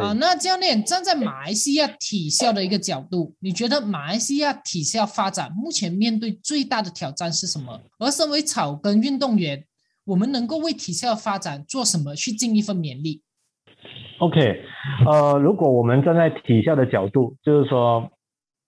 [0.00, 7.80] 啊，那教练站在马来西亚体校的一个角度，你觉得马来西亚体校发展目前面对最大的挑战是什么？
[7.98, 9.64] 而身为草根运动员，
[10.04, 13.22] 我们能够为体校发展做什么去尽一份勉力
[14.18, 14.64] ？OK，
[15.06, 18.10] 呃，如果我们站在体校的角度，就是说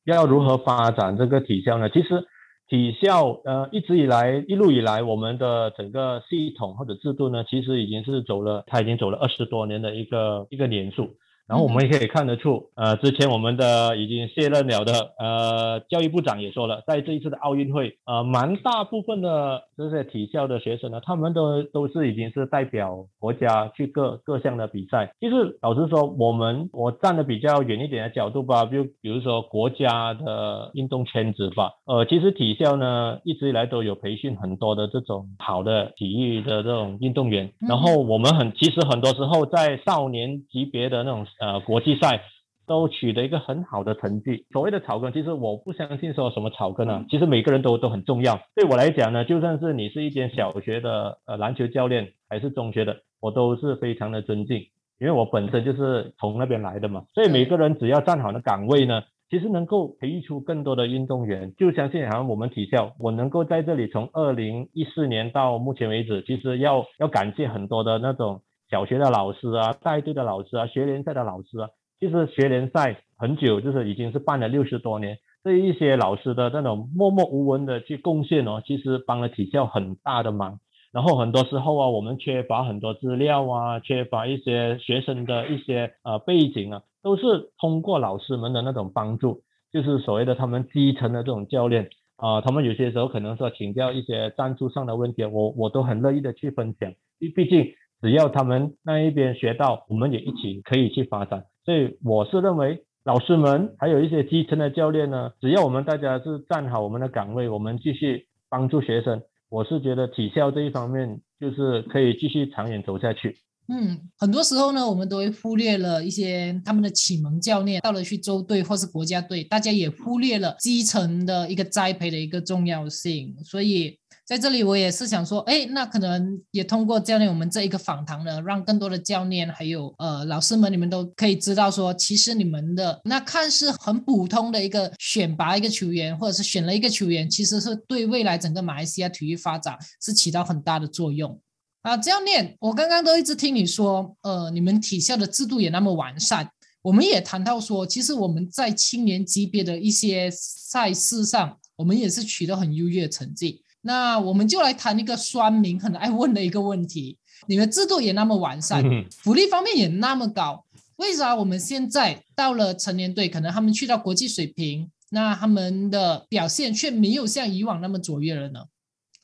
[0.04, 1.88] 要如何发展这个体校呢？
[1.88, 2.26] 其实
[2.68, 11.10] 体校呃一直以来一路以来，我们的整个系统或者制度呢，其实已经是走了，它已经走了二十多年的一个一个年数。
[11.46, 25.12] 然后我们也可以看得出，呃，之前我们的已经卸任了的呃教育部长也说了，在这一次的奥运会，呃，蛮大部分的这些体校的学生呢，他们都都是已经是代表国家去各各项的比赛。
[25.20, 37.52] 其实老实说，我们我站的比较远一点的角度吧，就比如说国家的运动圈子吧，呃，其实体校呢一直以来都有培训很多的这种好的体育的这种运动员。
[37.68, 41.26] 然后我们很其实很多时候在少年级别的那种。
[41.40, 42.22] 呃，国际赛
[42.66, 44.46] 都取得一个很好的成绩。
[44.50, 48.40] 所谓的草根，其实我不相信说什么草根啊，其实每个人都都很重要。
[48.54, 54.58] 对我来讲呢，就算是你是一间小学的呃篮球教练，还是中学的，我都是非常的尊敬，
[54.98, 57.04] 因为我本身就是从那边来的嘛。
[57.12, 61.52] 所以每个人只要站好的岗位呢，其实能够培育出更多的运动员。
[61.58, 68.40] 就相信好像我们体校，我能够在这里从二零一四年到目前为止，其实要要感谢很多的那种。
[68.70, 71.68] 小学的老师啊，带队的老师啊，学联赛的老师啊，
[72.00, 75.18] 其实学联赛很久，就是已经是办了六十多年。
[75.42, 80.58] 这一些老师的那种默默无闻的去贡献哦，其实帮了体校很大的忙。
[80.90, 97.74] 然后很多时候啊，我们缺乏很多资料啊，缺乏一些学生的一些呃背景啊，都是通过老师们的那种帮助，就是所谓的他们基层的这种教练啊，他们有些时候可能说请教一些战术上的问题，我我都很乐意的去分享，毕毕竟。
[98.04, 101.42] 只要他们那一边学到，我们也一起可以去发展。
[101.64, 113.38] 所以我是认为，老师们还有一些基层的教练呢，只要我们大家是站好我们的岗位，我们继续帮助学生，我是觉得体校这一方面就是可以继续长远走下去。
[113.68, 123.98] 嗯，很多时候呢，我们都会忽略了一些他们的启蒙教练到了去州队或是国家队，大家也忽略了基层的一个栽培的一个重要性，所以。
[124.26, 141.38] 在这里，我也是想说，哎，那可能也通过教练我们这一个访谈呢，让更多的教练还有呃老师们，你们都可以知道说，其实你们的那看似很普通的一个选拔一个球员，或者是选了一个球员，其实是对未来整个马来西亚体育发展是起到很大的作用
[141.82, 141.94] 啊。
[141.98, 146.48] 教练，我刚刚都一直听你说，呃，你们体校的制度也那么完善，
[146.80, 153.60] 我们也谈到说，其实我们在青年级别的一些赛事上，我们也是取得很优越的成绩。
[153.86, 158.82] 那我们就来谈一个酸民很爱问的一个问题：你们制度也那么完善，
[159.22, 160.64] 福利方面也那么高，
[160.96, 168.60] 为啥我们现在到了成年队，可能他们去到国际水平，那他们的表现却没有像以往那么卓越了呢？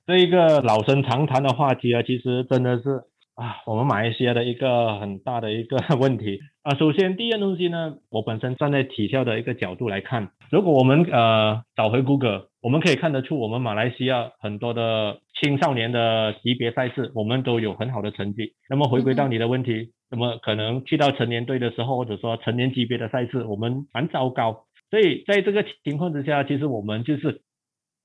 [0.07, 3.03] 这一个老生常谈的话题啊，其实真的是
[3.37, 6.75] 啊，我们马来西亚的一个很大的一个问题 啊。
[6.75, 12.50] 首先，第一样东西呢，我本身站在体校的一个角度来看，如果我们呃找回谷歌。
[12.63, 18.53] 我们可以看得出，我们马来西亚很多的青少年的级别赛事，我们都有很好的成绩。
[18.69, 24.67] 那么回归到你的问题，那么可能去到成年队的时候，或者说成年级别的赛事，我们蛮糟糕。
[24.91, 27.41] 所以在这个情况之下，其实我们就是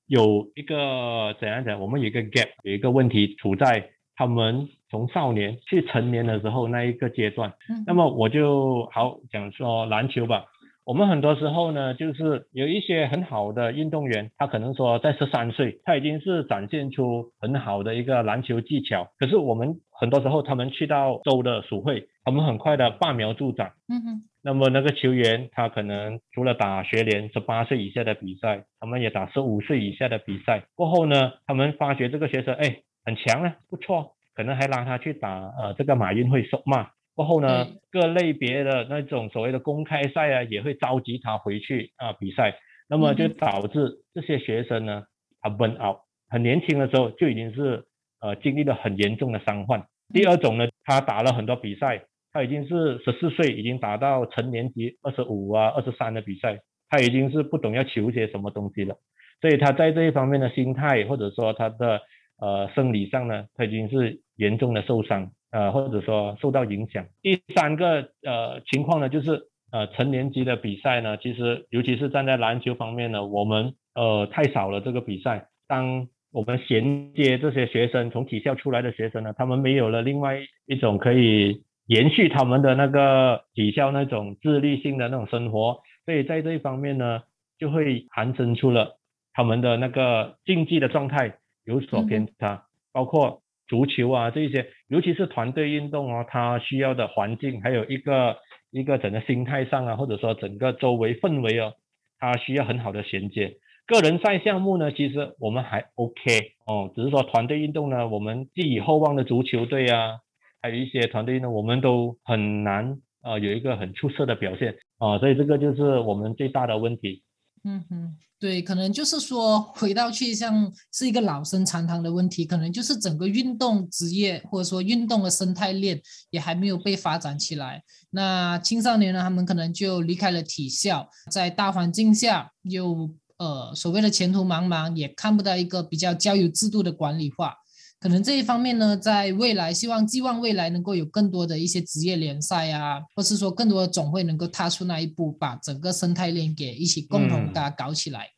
[0.06, 1.78] 有一个怎样讲？
[1.78, 7.52] 我们有一个 gap，有一个问题处在他们从少年去成年的时候那一个阶段。
[7.86, 10.46] 那么我就好讲说篮球吧。
[10.86, 19.08] 我们很多时候呢，就是有一些很好的运动员，他可能说在十三岁，他已经是展现出很好的一个篮球技巧。
[19.18, 23.72] 可是我们很多时候，他们去到州的属会，他们很快的拔苗助长。
[23.88, 24.22] 嗯哼。
[24.44, 30.62] 那么那个球员，他可能除了打学联十八岁以下的比赛，他们也打十五岁以下的比赛。
[30.76, 36.90] 过后呢，他们发觉这个学生哎很强啊，不错，可能还拉他去打呃这个马运会首马。
[37.16, 42.54] 过后呢，各类别的那种所谓的公开赛啊，也会召集他回去啊比赛，
[42.90, 45.04] 那么就导致这些学生呢，
[45.40, 45.96] 他 burn out，
[46.28, 47.84] 很年轻的时候就已经是
[48.20, 49.82] 呃经历了很严重的伤患。
[50.12, 52.04] 第二种呢，他打了很多比赛，
[52.34, 56.58] 他已经是十四岁，已经达到成年级二十五啊、二十三的比赛，
[56.90, 58.94] 他已经是不懂要求些什么东西了，
[59.40, 62.02] 所以他在这一方面的心态或者说他的
[62.38, 65.32] 呃生理上呢，他已经是严重的受伤。
[65.56, 67.06] 呃，或者说受到影响。
[67.22, 75.48] 第三个呃情况呢，就是呃成年级的比赛呢，其实尤其是站在篮球方面呢，我们呃太少了这个比赛。
[75.66, 87.22] 当我们衔接这些学生从体校出来的学生呢，他们没有了另外一种可以延续他们的那个体校那种自律性的那种生活，所以在这一方面呢，
[87.58, 88.98] 就会产生出了
[89.32, 93.40] 他们的那个竞技的状态有所偏差，包括。
[93.68, 98.36] 足球啊，这一些，尤其是团队运动啊，它需要的环境，还有一个
[98.70, 101.74] 一个整个心态上啊，或者说整个周围氛围哦，
[102.18, 103.56] 它需要很好的衔接。
[103.86, 110.18] 个人赛项目呢，其实我们还 OK 哦，只是说团队运动呢，我们寄予厚望的足球队啊，
[110.60, 117.22] 还有一些团队呢，我们都很难啊有一个很出色的表现啊，所以这个就是我们最大的问题。
[117.68, 126.00] 嗯哼，对，可能就是说回到去像是一个老生常谈的问题，可能就是整个运动职业或者说运动的生态链
[126.30, 127.82] 也还没有被发展起来。
[128.10, 137.52] 那青少年呢，他们可能就离开了体校，在大环境下又呃所谓的前途茫茫，也看不到一个比较交友制度的管理化。
[137.98, 148.28] 可能这一方面呢，在未来希望寄望未来能够有更多的一些职业联赛啊，或是说更多的总会能够踏出那一步，把整个生态链给一起共同大家搞起来。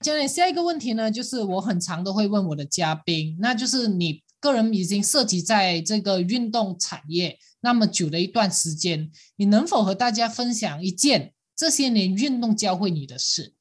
[0.00, 13.52] 教练，下一个问题呢，就是我很常都会问我的嘉宾，那就是你个人已经涉及在这个运动产业那么久的一段时间，你能否和大家分享一件这些年运动教会你的事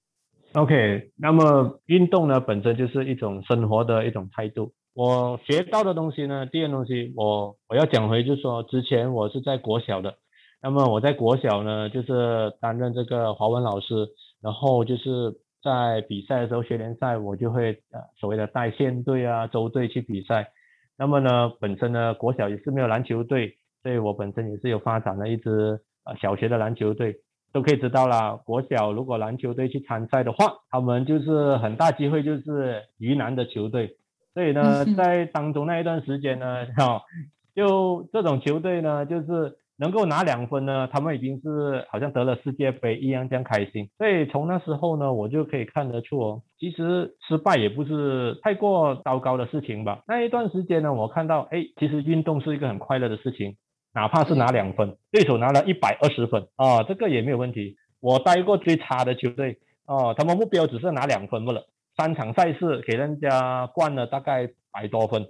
[0.54, 4.74] ？OK，那么运动呢，本身就是一种生活的一种态度。
[4.94, 10.16] 我学到的东西呢，第二东西，我我要讲回，就是说之前我是在国小的，
[10.62, 14.10] 那么我在国小呢，就是担任这个华文老师，
[14.42, 15.34] 然后就是
[15.64, 20.52] 在比赛的时候，学联赛我就会呃所谓的带县队啊、州队去比赛。
[20.98, 27.16] 那么呢，本身呢国小也是没有篮球队，所以我本身也是有发展了一支呃小学的篮球队，
[27.54, 28.38] 都可以知道啦。
[28.44, 33.96] 国小如果篮球队去参赛的话，他们就是很大机会就是云南的球队。
[34.34, 37.02] 所以呢，在当中那一段时间呢，哈，
[37.56, 43.90] 就这种球队呢，就是能够拿两分呢，他们已经是好像得了世界杯一样这样开心。
[43.98, 50.04] 所以从那时候呢，我就可以看得出哦，其实失败也不是太过糟糕的事情吧。
[50.08, 53.58] 那一段时间呢，我看到，哎，其实运动是一个很快乐的事情，
[53.94, 57.76] 哪怕是拿两分，对手拿了一百二十分啊，这个也没有问题。
[58.00, 59.58] 我待过最差的球队
[59.88, 61.64] 哦，他们目标只是拿两分不了。
[62.02, 65.24] 三场赛事给人家灌了大概百多分，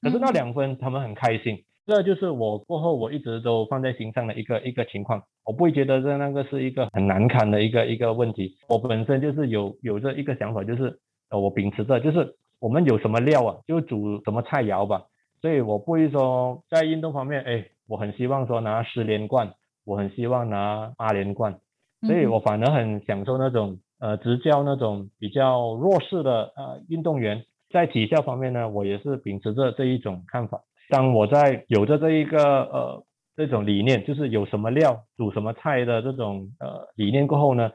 [0.00, 5.22] 可是那两分他们很开心，这就是我过后我一直都放在心上的一个一个情况。
[5.44, 8.56] 我不会觉得这那个是一个很难堪的一个一个问题。
[8.70, 10.98] 我本身就是有有这一个想法，就是
[11.28, 15.02] 呃我秉持着就是我们有什么料啊，就煮什么菜肴吧。
[15.42, 19.52] 所以我不会说在运动方面，哎，我很希望说拿十连冠，
[19.84, 21.58] 我很希望拿八连冠，
[22.06, 23.78] 所以我反而很享受那种。
[24.04, 27.42] 呃，执教那种比较弱势的呃运动员，
[27.72, 30.60] 在体校方面呢，我也是秉持着这一种看法。
[30.90, 33.02] 当我在有着这一个呃
[33.34, 37.70] 这种理念，就是有什么料煮什么菜的这种呃理念过后呢，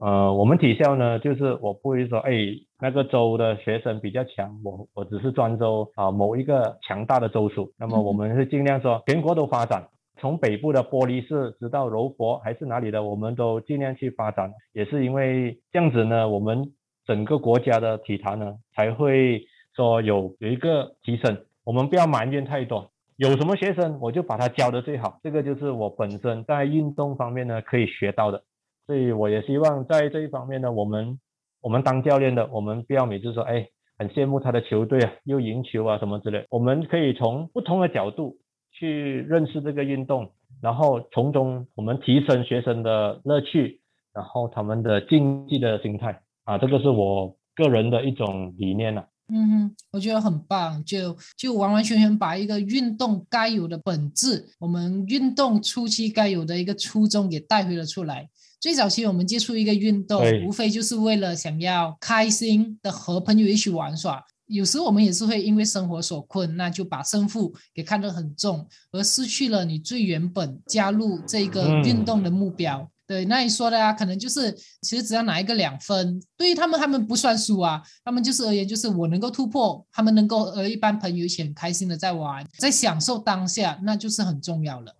[0.00, 2.30] 呃，我们体校呢，就是我不会说，哎，
[2.78, 9.88] 那个州的学生比较强，我我只是专州啊某一个强大的州属，那么我们是尽量说全国都发展。
[10.20, 16.72] 从北部的玻璃市直到柔佛还是哪里的，我们都尽量去发展，也是因为这样子呢，我们
[17.06, 19.42] 整个国家的体坛呢才会
[19.74, 21.36] 说有有一个提升。
[21.64, 28.42] 我们不要埋怨太多，有什么学生我就把他教的最好，这个就是我本身在运动方面呢可以学到的。
[28.86, 31.18] 所以我也希望在这一方面呢，我们
[31.62, 33.66] 我们当教练的，我们不要每次说哎
[33.96, 38.36] 很羡慕他的球队啊又赢球啊什么之类，我们可以从不同的角度。
[38.80, 43.78] 去认识这个运动，然后从中我们提升学生的乐趣，
[44.14, 49.06] 然后他们的竞技的心态啊，这个是我个人的一种理念了。
[49.28, 58.30] 嗯哼，我觉得很棒，就就完完全全把一个运动该有的本质，我们运动初期该有的一个初衷给带回了出来。
[58.58, 64.24] 最早期我们接触一个运动，无非就是为了想要开心的和朋友一起玩耍。
[64.50, 72.90] 有时我们也是会因为生活所困，那就把胜负给看得很重，而失去了你最原本加入这个运动的目标。
[73.06, 84.96] 对，那你说的啊，可能就是其实只要拿一个两分，对于他们他们不算输啊，他们就是而言就是我能够突破，他们能够和一般朋友一起很开心的在玩，在享受当下，那就是很重要了。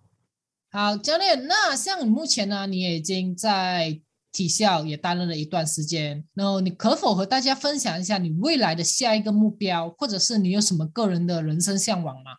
[0.71, 4.01] 好，教练，那像你目前呢，你已经在。
[4.31, 12.31] 体校也担任了一段时间，然后你可否和大家分享一下你未来的下一个目标，或者是你有什么个人的人生向往吗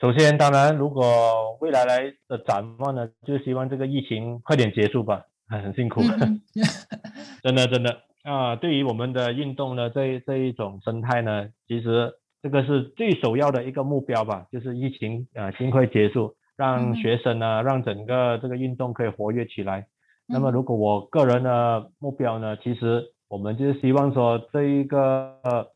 [0.00, 5.22] 首先，当然，如果未来来的展望呢，就希望这个疫情快点结束吧。
[5.50, 6.02] 很辛苦，
[7.42, 8.54] 真的真的啊！
[8.54, 19.86] 对于我们的运动呢，这这一种生态呢，其实这个是最首要的一个目标吧，就是疫情啊尽快结束，让学生呢，让整个这个运动可以活跃起来。
[20.30, 25.32] 那么，如果我个人的目标呢，其实我们就是希望说这一个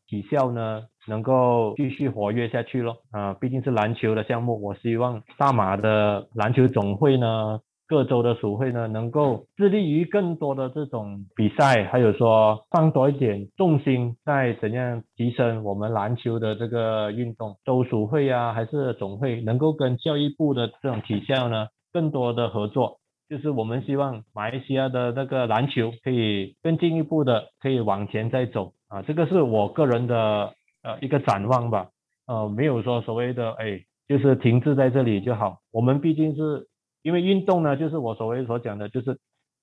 [0.06, 2.98] 体校呢能够继续活跃下去咯。
[3.12, 17.56] 啊，毕竟是篮球的项目，我希望大马的篮球总会呢，各州的属会呢，能够致力于更多的这种比赛，还有说放多一点重心在怎样提升我们篮球的这个运动。
[17.64, 22.98] 州属会啊，还是总会能够跟教育部的这种体校呢，更多的合作。
[23.32, 30.52] 就是我们希望马来西亚的那个篮球可以更进一步的可以往前再走啊，这个是我个人的
[30.82, 31.88] 呃一个展望吧，
[32.26, 36.68] 呃没有说所谓的哎就是停滞在这里就好，我们毕竟是
[37.00, 39.18] 因为运动呢，就是我所谓所讲的，就是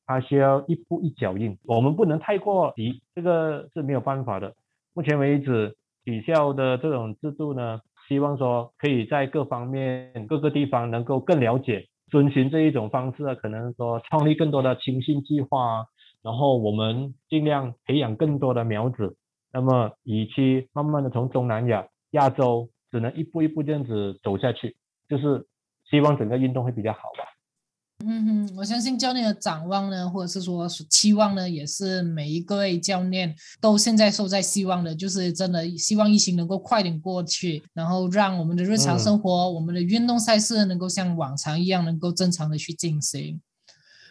[0.07, 4.55] 它需要一步一脚印，我们不能太过急，这个是没有办法的。
[4.95, 11.86] 目前为止，体校的这种制度呢，希望说可以在各方面各个地方能够更了解。
[12.10, 15.86] 遵循这一种方式啊，可能说创立更多的青训计划，
[16.22, 19.16] 然后我们尽量培养更多的苗子，
[19.53, 24.76] 那么以期慢慢的从东南亚、亚洲，只能一步一步这样子走下去，
[25.07, 25.47] 就是
[25.89, 27.39] 希望整个运动会比较好吧。
[28.06, 43.41] 嗯哼，我相信教练的展望呢，或者是说期望呢，也是每一个位教练都现在受在希望的，就是真的希望疫情能够快点过去，然后让我们的日常生活、我们的运动赛事能够像往常一样，能够正常的去进行。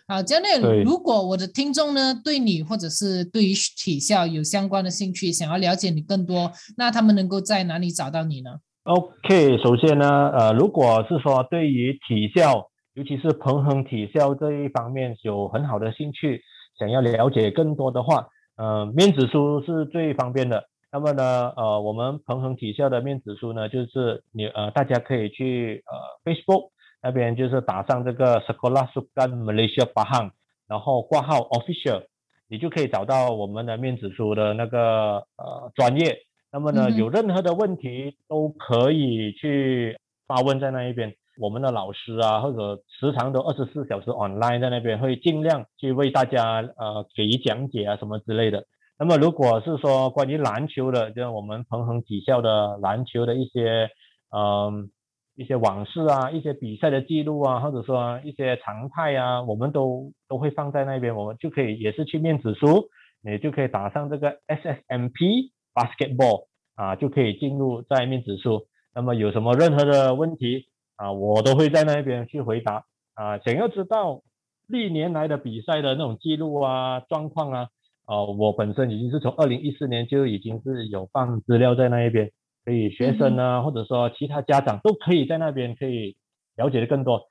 [0.07, 8.51] 好，教练，如果我的听众呢对你或者是对于体校有相关的兴趣，想要了解你更多，那他们能够在哪里找到你呢
[8.85, 10.07] ？OK，首先呢，
[10.39, 16.43] 呃，如果是说对于体校，尤其是彭亨体校这一方面有很好的兴趣，
[16.77, 18.27] 想要了解更多的话，
[18.57, 20.65] 呃，面子书是最方便的。
[20.91, 26.71] 那么呢，呃，我们彭亨体校的面子书呢，就是你呃，大家可以去呃 Facebook
[27.01, 30.33] 那边就是打上这个 Sekolah Sukan Malaysia Pahang，
[30.67, 32.03] 然后挂号 Official，
[32.49, 36.17] 你就可以找到我们的面子书的那个呃专业。
[36.51, 39.97] 那么呢，有任何的问题都可以去
[40.27, 41.15] 发问在那一边。
[41.39, 48.65] 我们的老师啊，或者时常都二十四小时 online 在那边，会尽量去为大家呃给予讲解啊什么之类的。
[48.99, 53.89] 那么如果是说关于篮球的，就我们彭恒体校的篮球的一些
[54.37, 54.91] 嗯
[55.37, 62.89] 一些往事啊，一些比赛的记录啊，或者说一些常态啊，我们都都会放在那边，我们就可以也是去面子书，
[63.23, 68.67] 你就可以打上这个 SSMP basketball 啊，就可以进入在面子书。
[68.93, 70.67] 那么有什么任何的问题？
[70.99, 72.85] 啊，我都会在那边去回答
[73.15, 73.39] 啊。
[73.39, 74.23] 想要知道
[74.67, 77.69] 历年来的比赛的那种记录啊、状况啊，
[78.05, 82.31] 啊，我本身已经是从二零一四年就已经是有放资料在那一边，
[82.65, 86.17] 所以学生呢，或者说其他家长都可以在那边可以
[86.57, 87.31] 了解的更多。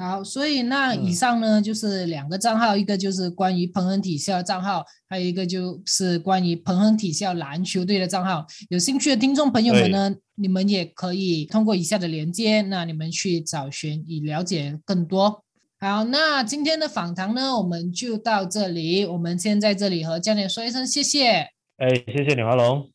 [0.00, 8.46] 好，所以那以上呢就是两个账号，一个就是关于彭亨体校的账号，还有一个就是关于彭亨体校篮球队的账号。
[8.70, 15.44] 有兴趣的听众朋友们呢，你们也可以通过以下的连接，那你们去找寻以了解更多。
[15.78, 21.28] 好，那今天的访谈呢，我们就到这里，我们先在这里和教练说一声谢谢。
[21.76, 22.88] 哎，谢谢李华龙。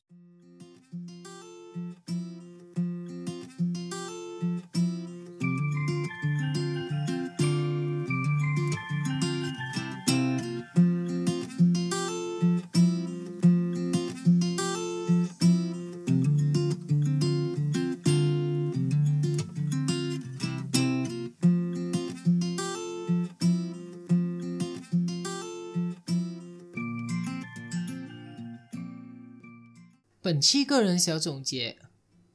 [30.25, 31.77] 本期个人小总结，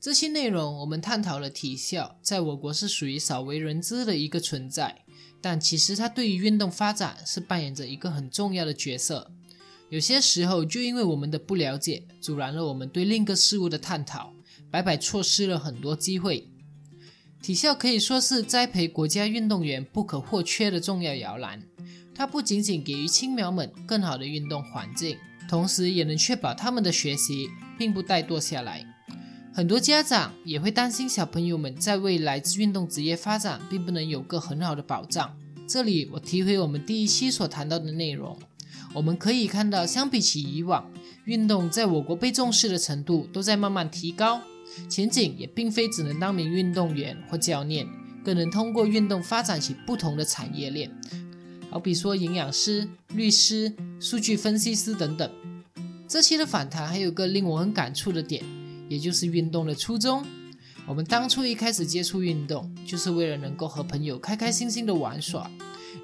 [0.00, 5.02] 这期内容我们探讨了体校在我国是属于少为人知的一个存在，
[5.40, 9.32] 但其实它对于运动发展是扮演着一个很重要的角色。
[9.88, 14.32] 有些时候就因为我们的不了解，阻拦了我们对另一个事物的探讨，
[14.70, 16.48] 白白错失了很多机会。
[17.42, 21.60] 体校可以说是栽培国家运动员不可或缺的重要摇篮，
[22.14, 25.18] 它不仅仅给予青苗们更好的运动环境。
[25.50, 28.86] 同时也能确保他们的学习并不怠惰下来。
[29.52, 35.36] 很多家长也会担心小朋友们在未来运动职业发展并不能有个很好的保障。
[35.66, 38.38] 这里我提回我们第一期所谈到的内容，
[38.94, 40.88] 我们可以看到，相比起以往，
[41.24, 44.40] 运动在我国被重视的程度都在慢慢提高。
[44.88, 47.84] 前景也并非只能当名运动员或教练，
[48.24, 50.88] 更能通过运动发展起不同的产业链，
[51.70, 55.30] 好比说营养师、律师、数据分析师等等。
[56.08, 58.44] 这期的访谈还有个令我很感触的点，
[58.88, 60.26] 也就是运动的初衷。
[60.84, 65.48] 我们当初一开始接触运动，就是为了能够和朋友开开心心的玩耍。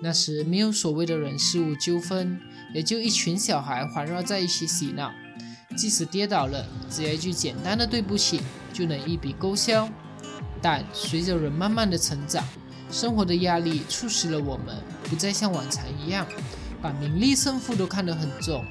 [0.01, 2.39] 那时没有所谓的人事物纠纷，
[2.73, 5.13] 也就一群小孩环绕在一起嬉闹。
[5.77, 8.41] 即使跌倒了，只要一句简单的对不起，
[8.73, 9.89] 就能一笔勾销。
[10.63, 12.47] 但随着人慢慢的成长，
[12.91, 14.77] 生活的压力促使了我们
[15.09, 16.27] 不再像往常一样，
[16.83, 18.65] 把名利胜负都看得很重。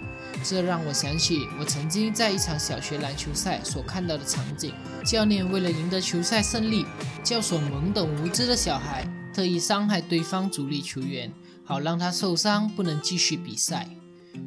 [0.43, 4.73] 这让我想起我曾经在一场小学篮球赛所看到的场景：
[5.05, 6.85] 教练为了赢得球赛胜利，
[7.23, 11.31] 教唆懵懂无知的小孩，特意伤害对方主力球员，
[11.63, 13.87] 好让他受伤不能继续比赛。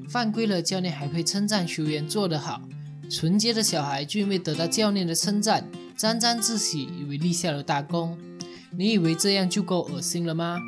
[0.08, 2.60] 犯规了，教练还会称赞球员做得好。
[3.10, 5.66] 纯洁的小孩就因为得到教练的称赞，
[5.96, 8.18] 沾沾自喜，以为立下了大功。
[8.76, 10.58] 你以为这样就够恶心了吗？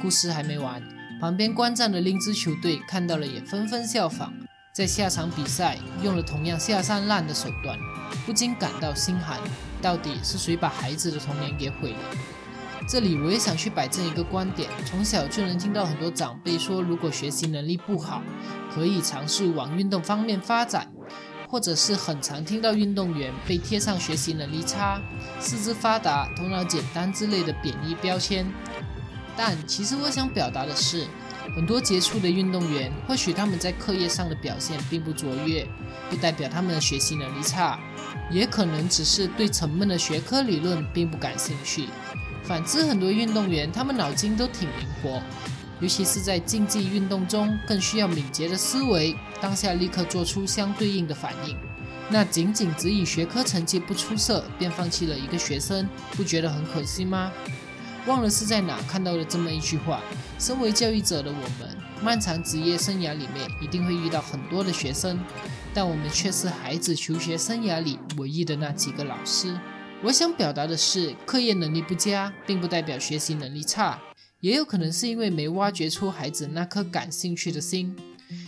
[0.00, 0.82] 故事还没完，
[1.20, 4.32] 旁边观战的另一支球队看到了，也纷纷效仿。
[4.72, 7.78] 在下场比赛用了同样下三滥的手段，
[8.24, 9.38] 不禁感到心寒。
[9.82, 11.98] 到底是谁把孩子的童年给毁了？
[12.88, 18.22] 这里我也想去摆正一个观点：从小就能听到很多长辈说，如果学习能力不好，
[18.72, 20.84] 可以尝试往运动方面发展；
[21.48, 25.00] 或者是很常听到运动员被贴上学习能力差、
[25.38, 28.46] 四肢发达、头脑简单之类的贬义标签。
[29.36, 31.06] 但其实我想表达的是。
[31.56, 35.66] 很多杰出的运动员，或许他们在课业上的表现并不卓越，
[36.08, 37.76] 不代表他们的学习能力差，
[38.30, 41.88] 也可能只是对沉闷的学科理论并不感兴趣。
[42.44, 45.20] 反之，很多运动员他们脑筋都挺灵活，
[45.80, 51.56] 尤其是在竞技运动中，更需要敏捷的思维，当下立刻做出相对应的反应。
[52.10, 57.32] 那仅仅只以学科成绩不出色便放弃了一个学生，不觉得很可惜吗？
[58.06, 60.00] 忘了是在哪看到了这么一句话：
[60.38, 65.18] 身为教育者的我们，漫长职业生涯里面一定会遇到很多的学生，
[65.74, 69.58] 但我们却是孩子求学生涯里唯一的那几个老师。
[70.02, 74.00] 我想表达的是，课业能力不佳，并不代表学习能力差，
[74.40, 77.94] 也有可能是因为没挖掘出孩子那颗感兴趣的心。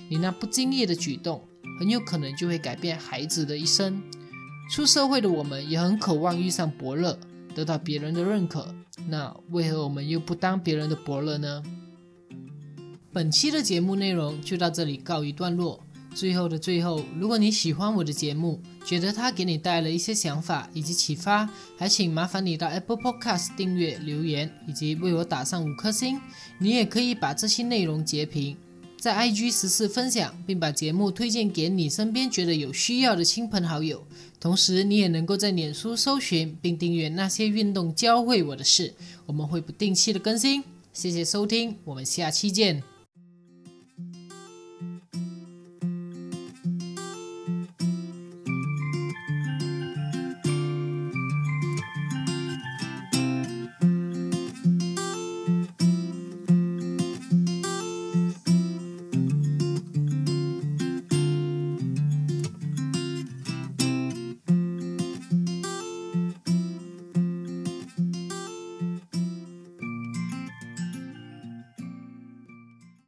[0.08, 1.46] 你那不经意的举动，
[1.78, 4.02] 很有可能就会改变孩子的一生。
[4.70, 7.18] 出社会的我们也很渴望遇上伯乐。
[7.54, 8.74] 得到别人的认可，
[9.06, 11.62] 那为何我们又不当别人的伯乐呢？
[13.12, 15.82] 本期的节目内容就到这里告一段落。
[16.14, 26.20] 最后的最后，如果你喜欢我的节目，觉得它给你带来了一些想法以及启发，还请麻烦你到 Apple Podcast 订阅、留言以及为我打上五颗星。
[26.58, 28.56] 你也可以把这些内容截屏。
[29.00, 34.06] 在 IG 实时分享，并把节目推荐给你身边觉得有需要的亲朋好友。
[34.42, 38.92] 同时，你也能够在脸书搜寻并订阅那些运动教会我的事，
[39.24, 40.64] 我们会不定期的更新。
[40.92, 42.91] 谢谢收听，我们下期见。